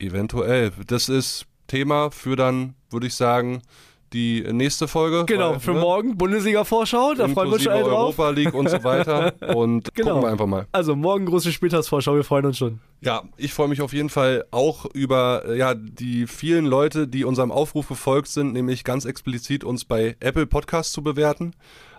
Eventuell. 0.00 0.72
Das 0.88 1.08
ist 1.08 1.46
Thema 1.68 2.10
für 2.10 2.34
dann, 2.34 2.74
würde 2.90 3.06
ich 3.06 3.14
sagen, 3.14 3.62
die 4.12 4.42
nächste 4.52 4.88
Folge. 4.88 5.24
Genau, 5.26 5.52
Weil, 5.52 5.60
für 5.60 5.72
ne, 5.72 5.80
morgen 5.80 6.16
Bundesliga-Vorschau, 6.18 7.14
da 7.14 7.28
freuen 7.28 7.48
wir 7.48 7.54
uns 7.54 7.62
schon 7.62 7.72
alle 7.72 7.82
drauf. 7.84 8.18
Europa 8.18 8.30
League 8.30 8.54
und 8.54 8.68
so 8.68 8.82
weiter. 8.84 9.32
Und 9.54 9.94
Genau. 9.94 10.10
gucken 10.14 10.22
wir 10.26 10.32
einfach 10.32 10.46
mal. 10.46 10.66
Also 10.72 10.94
morgen 10.96 11.26
große 11.26 11.52
Spieltagsvorschau, 11.52 12.14
wir 12.14 12.24
freuen 12.24 12.46
uns 12.46 12.58
schon. 12.58 12.80
Ja, 13.00 13.22
ich 13.36 13.52
freue 13.52 13.68
mich 13.68 13.80
auf 13.82 13.92
jeden 13.92 14.10
Fall 14.10 14.44
auch 14.52 14.86
über 14.94 15.42
äh, 15.48 15.58
ja, 15.58 15.74
die 15.74 16.26
vielen 16.26 16.66
Leute, 16.66 17.08
die 17.08 17.24
unserem 17.24 17.50
Aufruf 17.50 17.88
gefolgt 17.88 18.28
sind, 18.28 18.52
nämlich 18.52 18.84
ganz 18.84 19.04
explizit 19.04 19.64
uns 19.64 19.84
bei 19.84 20.16
Apple 20.20 20.46
Podcasts 20.46 20.92
zu 20.92 21.02
bewerten. 21.02 21.54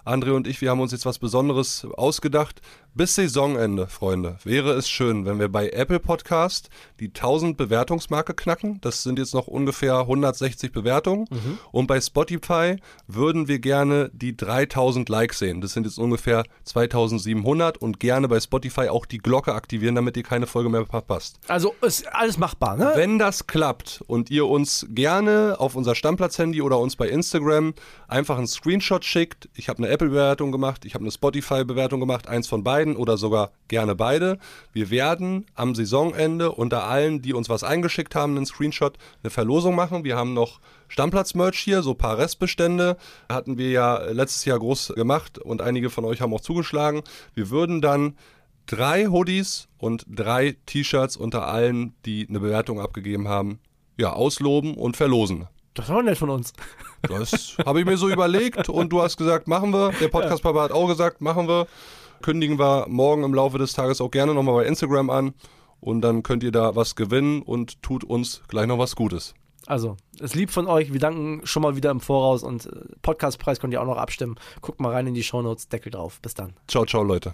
André 0.05 0.31
und 0.31 0.47
ich, 0.47 0.59
wir 0.61 0.69
haben 0.69 0.81
uns 0.81 0.91
jetzt 0.91 1.05
was 1.05 1.17
Besonderes 1.19 1.87
ausgedacht. 1.95 2.61
Bis 2.95 3.15
Saisonende, 3.15 3.87
Freunde, 3.87 4.37
wäre 4.43 4.73
es 4.73 4.87
schön, 4.87 5.25
wenn 5.25 5.39
wir 5.39 5.49
bei 5.49 5.69
Apple 5.69 5.99
Podcast 5.99 6.69
die 6.99 7.07
1000 7.07 7.57
Bewertungsmarke 7.57 8.35
knacken. 8.35 8.79
Das 8.81 9.01
sind 9.01 9.17
jetzt 9.17 9.33
noch 9.33 9.47
ungefähr 9.47 9.97
160 10.01 10.71
Bewertungen. 10.71 11.25
Und 11.71 11.87
bei 11.87 11.99
Spotify 11.99 12.75
würden 13.07 13.47
wir 13.47 13.57
gerne 13.57 14.11
die 14.13 14.37
3000 14.37 15.09
Likes 15.09 15.39
sehen. 15.39 15.59
Das 15.59 15.73
sind 15.73 15.87
jetzt 15.87 15.97
ungefähr 15.97 16.43
2700 16.65 17.79
und 17.79 17.99
gerne 17.99 18.27
bei 18.27 18.39
Spotify 18.39 18.89
auch 18.89 19.07
die 19.07 19.17
Glocke 19.17 19.55
aktivieren, 19.55 19.95
damit 19.95 20.15
ihr 20.15 20.21
keine 20.21 20.45
Folge 20.45 20.69
mehr 20.69 20.85
verpasst. 20.85 21.39
Also 21.47 21.73
ist 21.81 22.07
alles 22.13 22.37
machbar, 22.37 22.77
ne? 22.77 22.91
Wenn 22.93 23.17
das 23.17 23.47
klappt 23.47 24.03
und 24.05 24.29
ihr 24.29 24.45
uns 24.45 24.85
gerne 24.91 25.55
auf 25.57 25.75
unser 25.75 25.95
Stammplatz-Handy 25.95 26.61
oder 26.61 26.77
uns 26.77 26.95
bei 26.95 27.09
Instagram 27.09 27.73
einfach 28.07 28.37
einen 28.37 28.45
Screenshot 28.45 29.03
schickt, 29.03 29.49
ich 29.55 29.67
habe 29.67 29.79
eine 29.79 29.87
Apple-Bewertung 29.87 30.51
gemacht, 30.51 30.85
ich 30.85 30.93
habe 30.93 31.03
eine 31.03 31.11
Spotify-Bewertung 31.11 31.99
gemacht, 31.99 32.27
eins 32.27 32.47
von 32.47 32.63
beiden 32.63 32.82
oder 32.95 33.17
sogar 33.17 33.51
gerne 33.67 33.95
beide. 33.95 34.37
Wir 34.73 34.89
werden 34.89 35.45
am 35.55 35.73
Saisonende 35.73 36.51
unter 36.51 36.83
allen, 36.83 37.21
die 37.21 37.33
uns 37.33 37.49
was 37.49 37.63
eingeschickt 37.63 38.15
haben, 38.15 38.35
einen 38.35 38.45
Screenshot, 38.45 38.97
eine 39.23 39.29
Verlosung 39.31 39.75
machen. 39.75 40.03
Wir 40.03 40.17
haben 40.17 40.33
noch 40.33 40.59
Stammplatz-Merch 40.89 41.57
hier, 41.57 41.81
so 41.81 41.91
ein 41.91 41.97
paar 41.97 42.17
Restbestände. 42.17 42.97
Hatten 43.29 43.57
wir 43.57 43.71
ja 43.71 43.97
letztes 44.11 44.45
Jahr 44.45 44.59
groß 44.59 44.93
gemacht 44.95 45.39
und 45.39 45.61
einige 45.61 45.89
von 45.89 46.05
euch 46.05 46.21
haben 46.21 46.33
auch 46.33 46.41
zugeschlagen. 46.41 47.01
Wir 47.33 47.49
würden 47.49 47.81
dann 47.81 48.17
drei 48.65 49.07
Hoodies 49.07 49.67
und 49.77 50.05
drei 50.07 50.55
T-Shirts 50.65 51.17
unter 51.17 51.47
allen, 51.47 51.95
die 52.05 52.27
eine 52.27 52.39
Bewertung 52.39 52.79
abgegeben 52.79 53.27
haben, 53.27 53.59
ja, 53.97 54.13
ausloben 54.13 54.75
und 54.75 54.97
verlosen. 54.97 55.47
Das 55.73 55.89
war 55.89 56.03
nett 56.03 56.17
von 56.17 56.29
uns. 56.29 56.53
Das 57.01 57.57
habe 57.65 57.79
ich 57.79 57.85
mir 57.85 57.97
so 57.97 58.07
überlegt 58.09 58.69
und 58.69 58.89
du 58.89 59.01
hast 59.01 59.17
gesagt, 59.17 59.47
machen 59.47 59.73
wir. 59.73 59.91
Der 59.99 60.07
Podcast-Papa 60.07 60.61
hat 60.61 60.71
auch 60.71 60.87
gesagt, 60.87 61.19
machen 61.19 61.47
wir. 61.47 61.67
Kündigen 62.23 62.57
wir 62.57 62.87
morgen 62.87 63.23
im 63.23 63.33
Laufe 63.33 63.59
des 63.59 63.73
Tages 63.73 64.01
auch 64.01 64.09
gerne 64.09 64.33
nochmal 64.33 64.55
bei 64.55 64.65
Instagram 64.65 65.11
an 65.11 65.33
und 65.79 66.01
dann 66.01 66.23
könnt 66.23 66.41
ihr 66.41 66.51
da 66.51 66.75
was 66.75 66.95
gewinnen 66.95 67.41
und 67.41 67.83
tut 67.83 68.03
uns 68.03 68.41
gleich 68.47 68.65
noch 68.65 68.79
was 68.79 68.95
Gutes. 68.95 69.35
Also, 69.67 69.97
ist 70.19 70.33
lieb 70.33 70.49
von 70.49 70.65
euch. 70.67 70.91
Wir 70.91 70.99
danken 70.99 71.41
schon 71.45 71.63
mal 71.63 71.75
wieder 71.75 71.91
im 71.91 71.99
Voraus 71.99 72.43
und 72.43 72.65
äh, 72.65 72.69
Podcastpreis 73.01 73.59
könnt 73.59 73.73
ihr 73.73 73.81
auch 73.81 73.85
noch 73.85 73.97
abstimmen. 73.97 74.35
Guckt 74.61 74.79
mal 74.79 74.91
rein 74.91 75.07
in 75.07 75.13
die 75.13 75.23
Shownotes, 75.23 75.67
Deckel 75.67 75.91
drauf. 75.91 76.19
Bis 76.21 76.33
dann. 76.33 76.53
Ciao, 76.67 76.85
ciao, 76.85 77.03
Leute. 77.03 77.33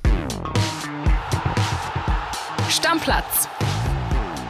Stammplatz. 2.69 3.47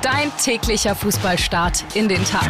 Dein 0.02 0.32
täglicher 0.42 0.96
Fußballstart 0.96 1.84
in 1.96 2.08
den 2.08 2.24
Tag. 2.24 2.50